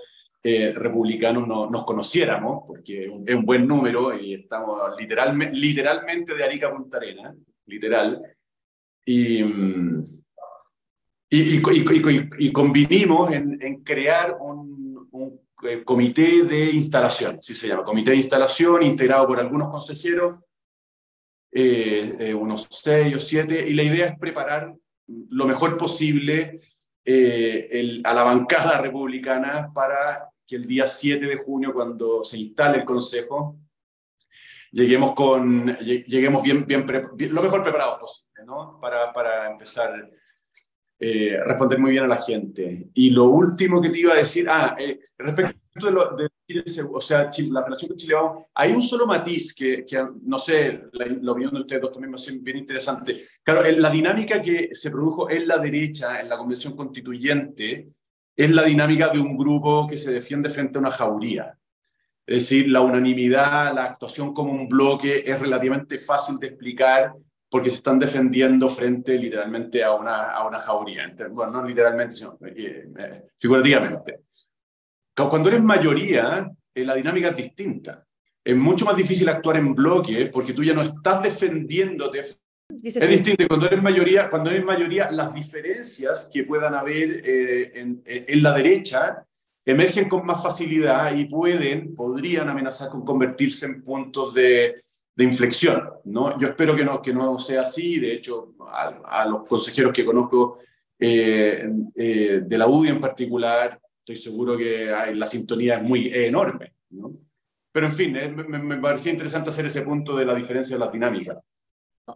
eh, 0.44 0.74
republicanos 0.76 1.48
no, 1.48 1.70
nos 1.70 1.86
conociéramos, 1.86 2.64
porque 2.66 3.06
es 3.28 3.36
un 3.36 3.46
buen 3.46 3.68
número 3.68 4.18
y 4.18 4.34
estamos 4.34 4.80
literalmente, 4.98 5.56
literalmente 5.56 6.34
de 6.34 6.44
Arica 6.44 6.68
a 6.68 6.76
Punta 6.76 6.98
Arena, 6.98 7.36
literal. 7.68 8.20
Y, 9.06 9.44
y, 11.30 11.58
y, 11.58 12.30
y 12.40 12.52
convinimos 12.52 13.32
en, 13.32 13.62
en 13.62 13.84
crear 13.84 14.36
un, 14.40 14.91
eh, 15.64 15.84
comité 15.84 16.44
de 16.44 16.72
instalación, 16.72 17.42
si 17.42 17.54
se 17.54 17.68
llama, 17.68 17.84
comité 17.84 18.12
de 18.12 18.18
instalación 18.18 18.84
integrado 18.84 19.28
por 19.28 19.40
algunos 19.40 19.70
consejeros, 19.70 20.40
eh, 21.52 22.16
eh, 22.20 22.34
unos 22.34 22.68
seis 22.70 23.14
o 23.16 23.20
siete, 23.20 23.68
y 23.68 23.74
la 23.74 23.84
idea 23.84 24.06
es 24.08 24.18
preparar 24.18 24.74
lo 25.08 25.46
mejor 25.46 25.76
posible 25.76 26.62
eh, 27.04 27.68
el, 27.72 28.02
a 28.06 28.14
la 28.14 28.24
bancada 28.24 28.78
republicana 28.78 29.72
para 29.74 30.30
que 30.46 30.56
el 30.56 30.68
día 30.68 30.88
7 30.88 31.26
de 31.26 31.38
junio, 31.38 31.74
cuando 31.74 32.24
se 32.24 32.38
instale 32.38 32.80
el 32.80 32.86
Consejo, 32.86 33.58
lleguemos, 34.72 35.14
con, 35.16 35.76
lleguemos 35.78 36.44
bien, 36.44 36.66
bien, 36.66 36.86
bien 37.16 37.34
lo 37.34 37.42
mejor 37.42 37.64
preparados 37.64 38.00
posible, 38.00 38.46
¿no? 38.46 38.78
Para, 38.80 39.12
para 39.12 39.50
empezar 39.50 40.10
eh, 41.04 41.42
responder 41.44 41.80
muy 41.80 41.92
bien 41.92 42.04
a 42.04 42.08
la 42.08 42.22
gente. 42.22 42.90
Y 42.94 43.10
lo 43.10 43.26
último 43.26 43.82
que 43.82 43.90
te 43.90 44.02
iba 44.02 44.14
a 44.14 44.18
decir, 44.18 44.46
ah, 44.48 44.76
eh, 44.78 45.00
respecto 45.18 46.16
de, 46.16 46.30
Chile, 46.48 46.64
o 46.94 47.02
sea, 47.02 47.28
la 47.50 47.64
relación 47.64 47.90
con 47.90 47.98
Chile, 47.98 48.16
hay 48.54 48.72
un 48.72 48.84
solo 48.84 49.08
matiz 49.08 49.52
que, 49.56 49.84
que 49.84 50.06
no 50.22 50.38
sé, 50.38 50.84
la, 50.92 51.08
la, 51.08 51.32
opinión 51.32 51.56
de 51.56 51.62
ustedes 51.62 51.82
dos 51.82 51.92
también 51.92 52.12
me 52.12 52.16
hace 52.18 52.38
bien 52.38 52.58
interesante. 52.58 53.20
Claro, 53.42 53.64
la 53.72 53.90
dinámica 53.90 54.44
que 54.44 54.70
se 54.74 54.92
produjo 54.92 55.28
en 55.28 55.48
la 55.48 55.58
derecha, 55.58 56.20
en 56.20 56.30
la 56.30 56.38
convención 56.38 56.76
constituyente, 56.76 57.90
es 58.36 58.52
la 58.52 58.62
dinámica 58.62 59.10
de 59.10 59.20
un 59.20 59.36
grupo 59.36 59.88
que 59.88 59.98
se 59.98 60.12
defiende 60.12 60.50
frente 60.50 60.78
a 60.78 60.82
una 60.82 60.92
jauría. 60.92 61.58
Es 62.28 62.44
decir, 62.44 62.70
la 62.70 62.82
unanimidad, 62.82 63.74
la 63.74 63.86
actuación 63.86 64.36
como 64.36 64.54
un 64.54 64.70
bloque 64.70 65.24
es 65.26 65.40
relativamente 65.40 65.98
fácil 65.98 66.38
de 66.38 66.48
explicar 66.48 67.12
porque 67.52 67.70
se 67.70 67.76
están 67.76 68.00
defendiendo 68.00 68.70
frente 68.70 69.20
literalmente 69.20 69.84
a 69.84 69.94
una, 69.94 70.32
a 70.32 70.48
una 70.48 70.58
jauría. 70.58 71.14
Bueno, 71.30 71.52
no 71.52 71.68
literalmente, 71.68 72.16
sino 72.16 72.38
eh, 72.46 72.88
eh, 72.98 73.24
figurativamente. 73.38 74.22
Cuando 75.14 75.50
eres 75.50 75.62
mayoría, 75.62 76.50
eh, 76.74 76.86
la 76.86 76.96
dinámica 76.96 77.28
es 77.28 77.36
distinta. 77.36 78.06
Es 78.44 78.56
mucho 78.56 78.86
más 78.86 78.96
difícil 78.96 79.28
actuar 79.28 79.58
en 79.58 79.76
bloque 79.76 80.28
porque 80.28 80.54
tú 80.54 80.64
ya 80.64 80.74
no 80.74 80.82
estás 80.82 81.22
defendiéndote. 81.22 82.24
Dice 82.70 83.00
es 83.00 83.06
que... 83.06 83.08
distinto. 83.08 83.48
Cuando 83.50 83.66
eres 83.68 83.84
mayoría, 83.84 84.30
cuando 84.30 84.50
eres 84.50 84.64
mayoría, 84.64 85.12
las 85.12 85.34
diferencias 85.34 86.30
que 86.32 86.46
puedan 86.46 86.74
haber 86.74 87.22
eh, 87.28 87.82
en, 87.82 88.02
en 88.06 88.42
la 88.42 88.54
derecha 88.54 89.26
emergen 89.66 90.08
con 90.08 90.26
más 90.26 90.42
facilidad 90.42 91.14
y 91.14 91.26
pueden, 91.26 91.94
podrían 91.96 92.48
amenazar 92.48 92.90
con 92.90 93.04
convertirse 93.04 93.66
en 93.66 93.84
puntos 93.84 94.34
de, 94.34 94.82
de 95.16 95.24
inflexión. 95.24 95.90
¿no? 96.06 96.40
Yo 96.40 96.50
espero 96.50 96.76
que 96.76 96.86
no, 96.86 97.02
que 97.02 97.14
no 97.14 97.40
sea 97.40 97.62
así, 97.62 98.00
de 98.00 98.14
hecho, 98.14 98.56
a, 98.68 99.22
a 99.22 99.26
los 99.26 99.48
consejeros 99.48 99.94
que 99.94 100.06
conozco 100.06 100.60
eh, 101.00 101.70
eh, 101.96 102.42
de 102.46 102.58
la 102.58 102.68
UDI 102.68 102.90
en 102.90 103.00
particular, 103.00 103.80
estoy 104.00 104.16
seguro 104.16 104.58
que 104.58 104.92
hay, 104.94 105.16
la 105.16 105.26
sintonía 105.26 105.76
es 105.76 105.84
muy 105.84 106.08
es 106.08 106.28
enorme. 106.28 106.74
¿no? 106.92 107.12
Pero 107.72 107.86
en 107.86 107.94
fin, 107.94 108.16
eh, 108.16 108.30
me, 108.30 108.60
me, 108.60 108.78
parecía 108.78 109.12
interesante 109.12 109.50
hacer 109.50 109.66
ese 109.66 109.82
punto 109.82 110.16
de 110.16 110.26
la 110.26 110.36
diferencia 110.36 110.76
de 110.76 110.80
las 110.80 110.92
dinámicas. 110.92 111.38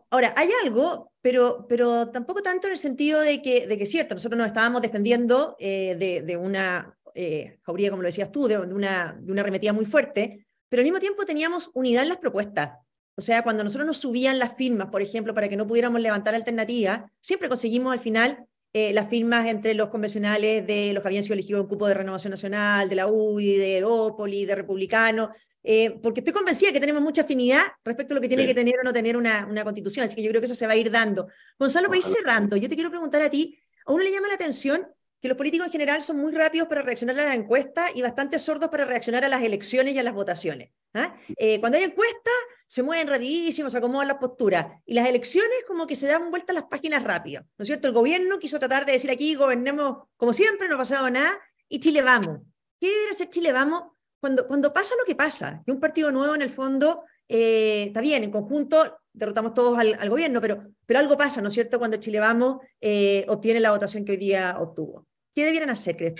Ahora, 0.10 0.34
hay 0.36 0.50
algo, 0.64 1.12
pero, 1.22 1.66
pero 1.68 2.10
tampoco 2.10 2.42
tanto 2.42 2.68
en 2.68 2.74
el 2.74 2.80
sentido 2.80 3.22
de 3.22 3.42
que, 3.42 3.68
de 3.68 3.78
que 3.78 3.86
cierto, 3.86 4.16
nosotros 4.16 4.38
nos 4.38 4.48
estábamos 4.48 4.82
defendiendo 4.82 5.56
eh, 5.60 5.96
de, 5.98 6.22
de, 6.22 6.38
una 6.38 6.98
eh, 7.14 7.60
jauría, 7.64 7.90
como 7.90 8.02
lo 8.02 8.08
decías 8.08 8.32
tú, 8.32 8.48
de, 8.48 8.58
una, 8.58 9.18
de 9.20 9.32
una 9.32 9.42
arremetida 9.42 9.74
muy 9.74 9.86
fuerte, 9.86 10.45
pero 10.76 10.82
al 10.82 10.88
mismo 10.88 11.00
tiempo 11.00 11.24
teníamos 11.26 11.70
unidad 11.74 12.04
en 12.04 12.10
las 12.10 12.18
propuestas. 12.18 12.80
O 13.16 13.22
sea, 13.22 13.44
cuando 13.44 13.64
nosotros 13.64 13.88
nos 13.88 13.98
subían 13.98 14.40
las 14.40 14.58
firmas, 14.58 14.90
por 14.90 15.02
ejemplo, 15.02 15.34
para 15.34 15.48
que 15.48 15.56
no 15.56 15.66
pudiéramos 15.66 16.02
levantar 16.02 16.36
alternativas, 16.36 17.10
siempre 17.22 17.48
conseguimos 17.48 17.94
al 17.94 18.02
final 18.02 18.46
eh, 18.74 18.92
las 18.92 19.08
firmas 19.10 19.48
entre 19.48 19.74
los 19.74 19.88
convencionales 19.88 20.68
de 20.68 20.92
los 20.92 21.02
que 21.02 21.08
habían 21.08 21.24
sido 21.24 21.36
elegidos 21.36 21.62
en 21.62 21.70
cupo 21.70 21.88
de 21.88 21.94
Renovación 21.94 22.32
Nacional, 22.32 22.90
de 22.90 22.96
la 22.98 23.08
UDI, 23.08 23.56
de 23.56 23.86
Opoli, 23.86 24.44
de 24.44 24.54
Republicano, 24.54 25.32
eh, 25.64 25.92
porque 26.04 26.20
estoy 26.20 26.34
convencida 26.34 26.74
que 26.74 26.82
tenemos 26.82 27.02
mucha 27.02 27.22
afinidad 27.22 27.62
respecto 27.86 28.14
a 28.14 28.16
lo 28.16 28.22
que 28.22 28.28
tiene 28.28 28.46
que 28.46 28.54
tener 28.54 28.76
o 28.78 28.84
no 28.84 28.92
tener 28.92 29.16
una, 29.16 29.48
una, 29.50 29.64
constitución, 29.64 30.06
así 30.06 30.14
que 30.14 30.24
yo 30.24 30.30
creo 30.32 30.42
que 30.42 30.48
eso 30.48 30.56
se 30.56 30.68
va 30.68 30.74
a 30.74 30.76
ir 30.76 30.92
dando. 30.92 31.30
Gonzalo, 31.58 31.88
para 31.88 32.00
ir 32.00 32.04
cerrando, 32.04 32.58
yo 32.58 32.68
te 32.68 32.76
quiero 32.76 32.90
preguntar 32.90 33.22
a 33.22 33.30
ti, 33.30 33.58
a 33.86 33.94
uno 33.94 34.04
le 34.04 34.12
llama 34.12 34.28
la 34.28 34.34
atención 34.34 34.86
que 35.26 35.30
los 35.30 35.38
políticos 35.40 35.66
en 35.66 35.72
general 35.72 36.04
son 36.04 36.20
muy 36.20 36.32
rápidos 36.32 36.68
para 36.68 36.84
reaccionar 36.84 37.20
a 37.20 37.26
las 37.26 37.36
encuestas 37.36 37.90
y 37.96 38.04
bastante 38.04 38.38
sordos 38.38 38.70
para 38.70 38.86
reaccionar 38.86 39.26
a 39.26 39.28
las 39.28 39.42
elecciones 39.42 39.96
y 39.96 39.98
a 39.98 40.04
las 40.04 40.14
votaciones. 40.14 40.70
¿ah? 40.94 41.16
Eh, 41.36 41.60
cuando 41.60 41.80
hay 41.80 41.84
encuestas, 41.86 42.34
se 42.68 42.84
mueven 42.84 43.08
rapidísimo, 43.08 43.72
se 43.72 43.80
acomodan 43.80 44.08
las 44.08 44.18
posturas. 44.18 44.68
Y 44.86 44.94
las 44.94 45.10
elecciones 45.10 45.64
como 45.68 45.88
que 45.88 45.96
se 45.96 46.06
dan 46.06 46.30
vueltas 46.30 46.54
las 46.54 46.66
páginas 46.66 47.04
rápido. 47.04 47.42
¿No 47.58 47.64
es 47.64 47.66
cierto? 47.66 47.88
El 47.88 47.96
gobierno 47.96 48.38
quiso 48.38 48.60
tratar 48.60 48.86
de 48.86 48.92
decir 48.92 49.10
aquí, 49.10 49.34
gobernemos 49.34 50.10
como 50.16 50.32
siempre, 50.32 50.70
no 50.70 50.76
ha 50.76 50.78
pasado 50.78 51.10
nada, 51.10 51.40
y 51.68 51.80
Chile 51.80 52.04
vamos. 52.04 52.42
¿Qué 52.80 52.88
debería 52.88 53.14
ser 53.16 53.30
Chile 53.32 53.52
vamos 53.52 53.82
cuando, 54.20 54.46
cuando 54.46 54.72
pasa 54.72 54.94
lo 54.96 55.06
que 55.06 55.16
pasa? 55.16 55.64
Que 55.66 55.72
un 55.72 55.80
partido 55.80 56.12
nuevo 56.12 56.36
en 56.36 56.44
el 56.44 56.54
fondo, 56.54 57.04
eh, 57.28 57.86
está 57.88 58.00
bien, 58.00 58.24
en 58.24 58.32
conjunto 58.32 59.00
derrotamos 59.12 59.54
todos 59.54 59.80
al, 59.80 60.10
gobierno, 60.10 60.42
pero, 60.42 60.68
pero 60.86 61.00
algo 61.00 61.18
pasa, 61.18 61.42
¿no 61.42 61.48
es 61.48 61.54
cierto?, 61.54 61.80
cuando 61.80 61.98
Chile 61.98 62.20
Vamos 62.20 62.58
eh, 62.82 63.26
obtiene 63.30 63.60
la 63.60 63.72
votación 63.72 64.06
que 64.06 64.12
hoy 64.12 64.18
día 64.18 64.58
obtuvo. 64.60 65.08
¿Qué 65.36 65.44
debieran 65.44 65.70
hacer, 65.70 65.98
crees 65.98 66.16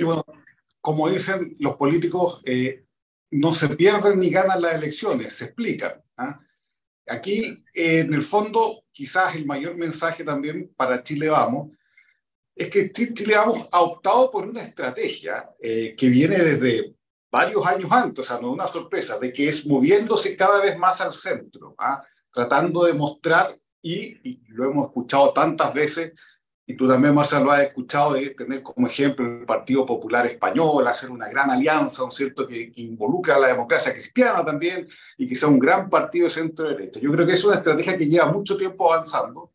como 0.82 1.10
dicen 1.10 1.56
los 1.60 1.78
políticos, 1.78 2.44
eh, 2.46 2.86
no 3.32 3.56
se 3.56 3.70
pierden 3.70 4.20
ni 4.20 4.30
ganan 4.30 4.62
las 4.62 4.76
elecciones, 4.76 5.34
se 5.34 5.46
explican. 5.46 5.94
¿ah? 6.16 6.40
Aquí, 7.08 7.66
eh, 7.74 8.02
en 8.02 8.14
el 8.14 8.22
fondo, 8.22 8.84
quizás 8.92 9.36
el 9.36 9.48
mayor 9.48 9.76
mensaje 9.78 10.24
también 10.24 10.72
para 10.76 11.02
Chile 11.02 11.30
Vamos 11.30 11.72
es 12.56 12.70
que 12.70 12.92
Chile 12.92 13.36
Vamos 13.36 13.68
ha 13.72 13.82
optado 13.82 14.30
por 14.30 14.46
una 14.46 14.62
estrategia 14.62 15.50
eh, 15.60 15.96
que 15.98 16.08
viene 16.10 16.38
desde 16.38 16.96
varios 17.32 17.66
años 17.66 17.92
antes, 17.92 18.20
o 18.20 18.28
sea, 18.28 18.40
no 18.40 18.50
es 18.50 18.54
una 18.54 18.68
sorpresa, 18.68 19.18
de 19.18 19.34
que 19.34 19.50
es 19.50 19.66
moviéndose 19.66 20.38
cada 20.38 20.62
vez 20.62 20.78
más 20.78 21.02
al 21.02 21.16
centro, 21.16 21.74
¿ah? 21.80 22.04
tratando 22.32 22.84
de 22.84 22.94
mostrar, 22.94 23.56
y, 23.82 24.30
y, 24.30 24.44
lo 24.50 24.70
hemos 24.70 24.86
escuchado 24.86 25.34
tantas 25.34 25.74
veces, 25.74 26.14
y 26.68 26.76
tú 26.76 26.88
también, 26.88 27.14
Marcelo, 27.14 27.52
has 27.52 27.62
escuchado 27.62 28.14
de 28.14 28.32
tener 28.32 28.64
como 28.64 28.88
ejemplo 28.88 29.24
el 29.24 29.46
Partido 29.46 29.86
Popular 29.86 30.26
Español, 30.26 30.88
hacer 30.88 31.12
una 31.12 31.30
gran 31.30 31.52
alianza, 31.52 32.02
¿no 32.02 32.10
es 32.10 32.16
cierto?, 32.16 32.48
que, 32.48 32.72
que 32.72 32.82
involucra 32.82 33.36
a 33.36 33.40
la 33.40 33.48
democracia 33.50 33.94
cristiana 33.94 34.44
también 34.44 34.88
y 35.18 35.28
que 35.28 35.36
sea 35.36 35.48
un 35.48 35.60
gran 35.60 35.90
partido 35.90 36.26
de 36.26 36.32
centro-derecha. 36.32 37.00
Yo 37.00 37.12
creo 37.12 37.28
que 37.28 37.34
es 37.34 37.44
una 37.44 37.58
estrategia 37.58 37.96
que 37.96 38.08
lleva 38.08 38.32
mucho 38.32 38.58
tiempo 38.58 38.92
avanzando 38.92 39.54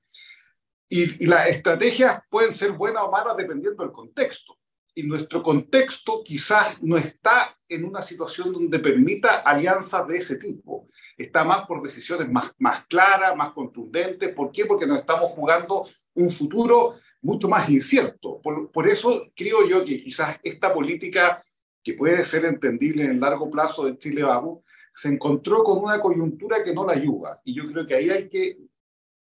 y, 0.89 1.25
y 1.25 1.27
las 1.27 1.49
estrategias 1.49 2.23
pueden 2.31 2.53
ser 2.53 2.73
buenas 2.73 3.03
o 3.03 3.11
malas 3.11 3.37
dependiendo 3.37 3.83
del 3.83 3.93
contexto. 3.93 4.57
Y 4.95 5.05
nuestro 5.05 5.43
contexto 5.43 6.21
quizás 6.25 6.83
no 6.83 6.97
está 6.97 7.57
en 7.69 7.85
una 7.85 8.03
situación 8.03 8.53
donde 8.53 8.79
permita 8.81 9.39
alianzas 9.39 10.07
de 10.09 10.17
ese 10.17 10.37
tipo. 10.37 10.89
Está 11.17 11.45
más 11.45 11.65
por 11.67 11.83
decisiones 11.83 12.29
más, 12.29 12.53
más 12.59 12.87
claras, 12.87 13.37
más 13.37 13.53
contundentes. 13.53 14.35
¿Por 14.35 14.51
qué? 14.51 14.67
Porque 14.67 14.87
nos 14.87 14.99
estamos 14.99 15.31
jugando 15.31 15.87
un 16.15 16.31
futuro 16.31 16.97
mucho 17.23 17.49
más 17.49 17.69
incierto. 17.69 18.41
Por, 18.41 18.89
eso 18.89 19.31
creo 19.35 19.67
yo 19.69 19.85
que 19.85 20.03
quizás 20.03 20.39
esta 20.43 20.73
política, 20.73 21.45
que 21.83 21.95
puede 21.95 22.25
ser 22.25 22.45
entendible 22.45 23.05
en 23.05 23.11
el 23.13 23.21
largo 23.21 23.51
plazo 23.51 23.85
de 23.85 23.99
Chile 23.99 24.23
Vamos, 24.23 24.65
se 24.93 25.09
encontró 25.09 25.63
con 25.63 25.79
una 25.79 26.01
coyuntura 26.01 26.63
que 26.63 26.75
no 26.75 26.87
la 26.87 26.95
ayuda. 26.95 27.41
Y 27.45 27.55
yo 27.55 27.71
creo 27.71 27.87
que 27.87 27.95
ahí 27.95 28.11
hay 28.11 28.29
que 28.29 28.59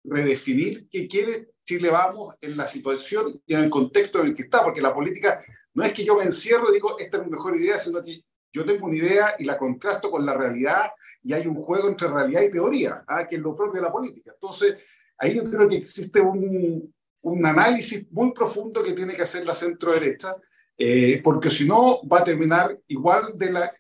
redefinir 0.05 0.89
qué 0.91 1.09
quiere 1.09 1.51
Chile 1.65 1.91
Vamos 1.91 2.37
en 2.41 2.57
la 2.57 2.67
situación 2.67 3.41
y 3.47 3.55
en 3.55 3.65
el 3.65 3.71
contexto 3.71 4.21
en 4.21 4.27
el 4.29 4.35
que 4.35 4.43
está, 4.43 4.63
porque 4.63 4.83
la 4.83 4.95
política 4.95 5.43
no 5.73 5.83
es 5.83 5.93
que 5.93 6.05
yo 6.05 6.17
me 6.17 6.25
encierro 6.25 6.71
y 6.71 6.75
digo, 6.75 6.99
esta 6.99 7.17
es 7.17 7.25
mi 7.25 7.31
mejor 7.31 7.57
idea, 7.57 7.79
sino 7.79 8.05
que 8.05 8.23
yo 8.53 8.65
tengo 8.65 8.87
una 8.87 8.97
idea 8.97 9.35
y 9.39 9.45
la 9.45 9.59
contrasto 9.59 10.11
con 10.11 10.25
la 10.25 10.35
realidad 10.35 10.91
y 11.23 11.33
hay 11.33 11.47
un 11.47 11.57
juego 11.57 11.89
entre 11.89 12.09
realidad 12.09 12.43
y 12.43 12.51
teoría, 12.51 13.03
¿ah? 13.09 13.27
que 13.27 13.37
es 13.37 13.43
lo 13.43 13.57
propio 13.57 13.81
de 13.81 13.87
la 13.87 13.93
política. 13.93 14.33
Entonces, 14.35 14.77
Ahí 15.19 15.37
yo 15.37 15.49
creo 15.49 15.69
que 15.69 15.77
existe 15.77 16.21
un, 16.21 16.93
un 17.23 17.47
análisis 17.47 18.07
muy 18.11 18.33
profundo 18.33 18.83
que 18.83 18.93
tiene 18.93 19.15
que 19.15 19.23
hacer 19.23 19.45
la 19.47 19.55
centro 19.55 19.93
derecha, 19.93 20.37
eh, 20.77 21.21
porque 21.23 21.51
si 21.51 21.67
no 21.67 22.07
va 22.07 22.19
a 22.19 22.25
terminar 22.25 22.79
igual 22.89 23.35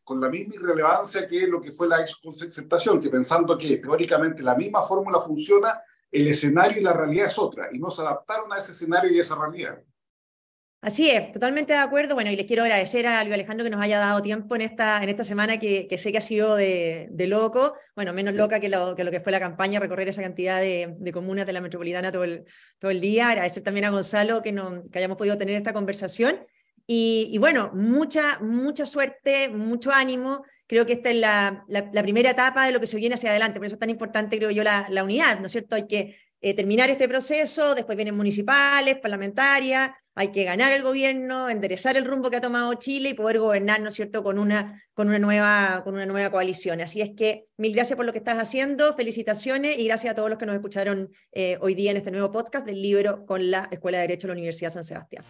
con 0.04 0.20
la 0.20 0.28
misma 0.28 0.54
irrelevancia 0.54 1.26
que 1.26 1.46
lo 1.46 1.60
que 1.60 1.72
fue 1.72 1.88
la 1.88 2.00
exconceptación, 2.00 3.00
que 3.00 3.10
pensando 3.10 3.58
que 3.58 3.78
teóricamente 3.78 4.42
la 4.42 4.54
misma 4.54 4.82
fórmula 4.82 5.20
funciona, 5.20 5.80
el 6.10 6.28
escenario 6.28 6.80
y 6.80 6.84
la 6.84 6.92
realidad 6.92 7.26
es 7.26 7.38
otra, 7.38 7.68
y 7.72 7.78
no 7.78 7.90
se 7.90 8.02
adaptaron 8.02 8.52
a 8.52 8.58
ese 8.58 8.72
escenario 8.72 9.10
y 9.10 9.18
a 9.18 9.22
esa 9.22 9.34
realidad. 9.34 9.82
Así 10.84 11.08
es, 11.08 11.32
totalmente 11.32 11.72
de 11.72 11.78
acuerdo. 11.78 12.14
Bueno, 12.14 12.30
y 12.30 12.36
les 12.36 12.44
quiero 12.44 12.62
agradecer 12.62 13.06
a 13.06 13.22
Luis 13.24 13.32
Alejandro 13.32 13.64
que 13.64 13.70
nos 13.70 13.80
haya 13.80 13.98
dado 13.98 14.20
tiempo 14.20 14.54
en 14.54 14.60
esta, 14.60 15.02
en 15.02 15.08
esta 15.08 15.24
semana 15.24 15.58
que, 15.58 15.88
que 15.88 15.96
sé 15.96 16.12
que 16.12 16.18
ha 16.18 16.20
sido 16.20 16.56
de, 16.56 17.08
de, 17.10 17.26
loco, 17.26 17.72
bueno, 17.96 18.12
menos 18.12 18.34
loca 18.34 18.60
que 18.60 18.68
lo, 18.68 18.94
que 18.94 19.02
lo 19.02 19.10
que 19.10 19.20
fue 19.20 19.32
la 19.32 19.40
campaña, 19.40 19.80
recorrer 19.80 20.10
esa 20.10 20.20
cantidad 20.20 20.60
de, 20.60 20.94
de 20.98 21.10
comunas 21.12 21.46
de 21.46 21.54
la 21.54 21.62
metropolitana 21.62 22.12
todo 22.12 22.24
el, 22.24 22.44
todo 22.78 22.90
el 22.90 23.00
día. 23.00 23.30
Agradecer 23.30 23.62
también 23.62 23.86
a 23.86 23.90
Gonzalo 23.90 24.42
que, 24.42 24.52
no, 24.52 24.82
que 24.92 24.98
hayamos 24.98 25.16
podido 25.16 25.38
tener 25.38 25.56
esta 25.56 25.72
conversación. 25.72 26.44
Y, 26.86 27.30
y, 27.30 27.38
bueno, 27.38 27.70
mucha, 27.72 28.38
mucha 28.40 28.84
suerte, 28.84 29.48
mucho 29.48 29.90
ánimo. 29.90 30.44
Creo 30.66 30.84
que 30.84 30.92
esta 30.92 31.08
es 31.08 31.16
la, 31.16 31.64
la, 31.66 31.88
la, 31.94 32.02
primera 32.02 32.32
etapa 32.32 32.66
de 32.66 32.72
lo 32.72 32.80
que 32.80 32.86
se 32.86 32.98
viene 32.98 33.14
hacia 33.14 33.30
adelante. 33.30 33.58
Por 33.58 33.64
eso 33.64 33.76
es 33.76 33.80
tan 33.80 33.88
importante, 33.88 34.36
creo 34.36 34.50
yo, 34.50 34.62
la, 34.62 34.86
la 34.90 35.02
unidad, 35.02 35.40
¿no 35.40 35.46
es 35.46 35.52
cierto? 35.52 35.76
Hay 35.76 35.86
que 35.86 36.18
eh, 36.42 36.52
terminar 36.52 36.90
este 36.90 37.08
proceso, 37.08 37.74
después 37.74 37.96
vienen 37.96 38.14
municipales, 38.14 38.98
parlamentarias, 38.98 39.92
hay 40.14 40.28
que 40.28 40.44
ganar 40.44 40.72
el 40.72 40.82
gobierno, 40.82 41.50
enderezar 41.50 41.96
el 41.96 42.04
rumbo 42.04 42.30
que 42.30 42.36
ha 42.36 42.40
tomado 42.40 42.72
Chile 42.74 43.10
y 43.10 43.14
poder 43.14 43.38
gobernar, 43.38 43.80
¿no 43.80 43.88
es 43.88 43.94
cierto?, 43.94 44.22
con 44.22 44.38
una, 44.38 44.82
con 44.92 45.08
una, 45.08 45.18
nueva, 45.18 45.82
con 45.84 45.94
una 45.94 46.06
nueva 46.06 46.30
coalición. 46.30 46.80
Así 46.80 47.00
es 47.00 47.10
que 47.16 47.46
mil 47.56 47.74
gracias 47.74 47.96
por 47.96 48.06
lo 48.06 48.12
que 48.12 48.18
estás 48.18 48.38
haciendo, 48.38 48.94
felicitaciones 48.94 49.78
y 49.78 49.86
gracias 49.86 50.12
a 50.12 50.14
todos 50.14 50.30
los 50.30 50.38
que 50.38 50.46
nos 50.46 50.54
escucharon 50.54 51.10
eh, 51.32 51.58
hoy 51.60 51.74
día 51.74 51.90
en 51.90 51.96
este 51.96 52.10
nuevo 52.10 52.30
podcast 52.30 52.64
del 52.66 52.80
libro 52.80 53.26
con 53.26 53.50
la 53.50 53.68
Escuela 53.70 53.98
de 53.98 54.02
Derecho 54.02 54.26
de 54.26 54.34
la 54.34 54.38
Universidad 54.38 54.68
de 54.68 54.74
San 54.74 54.84
Sebastián. 54.84 55.24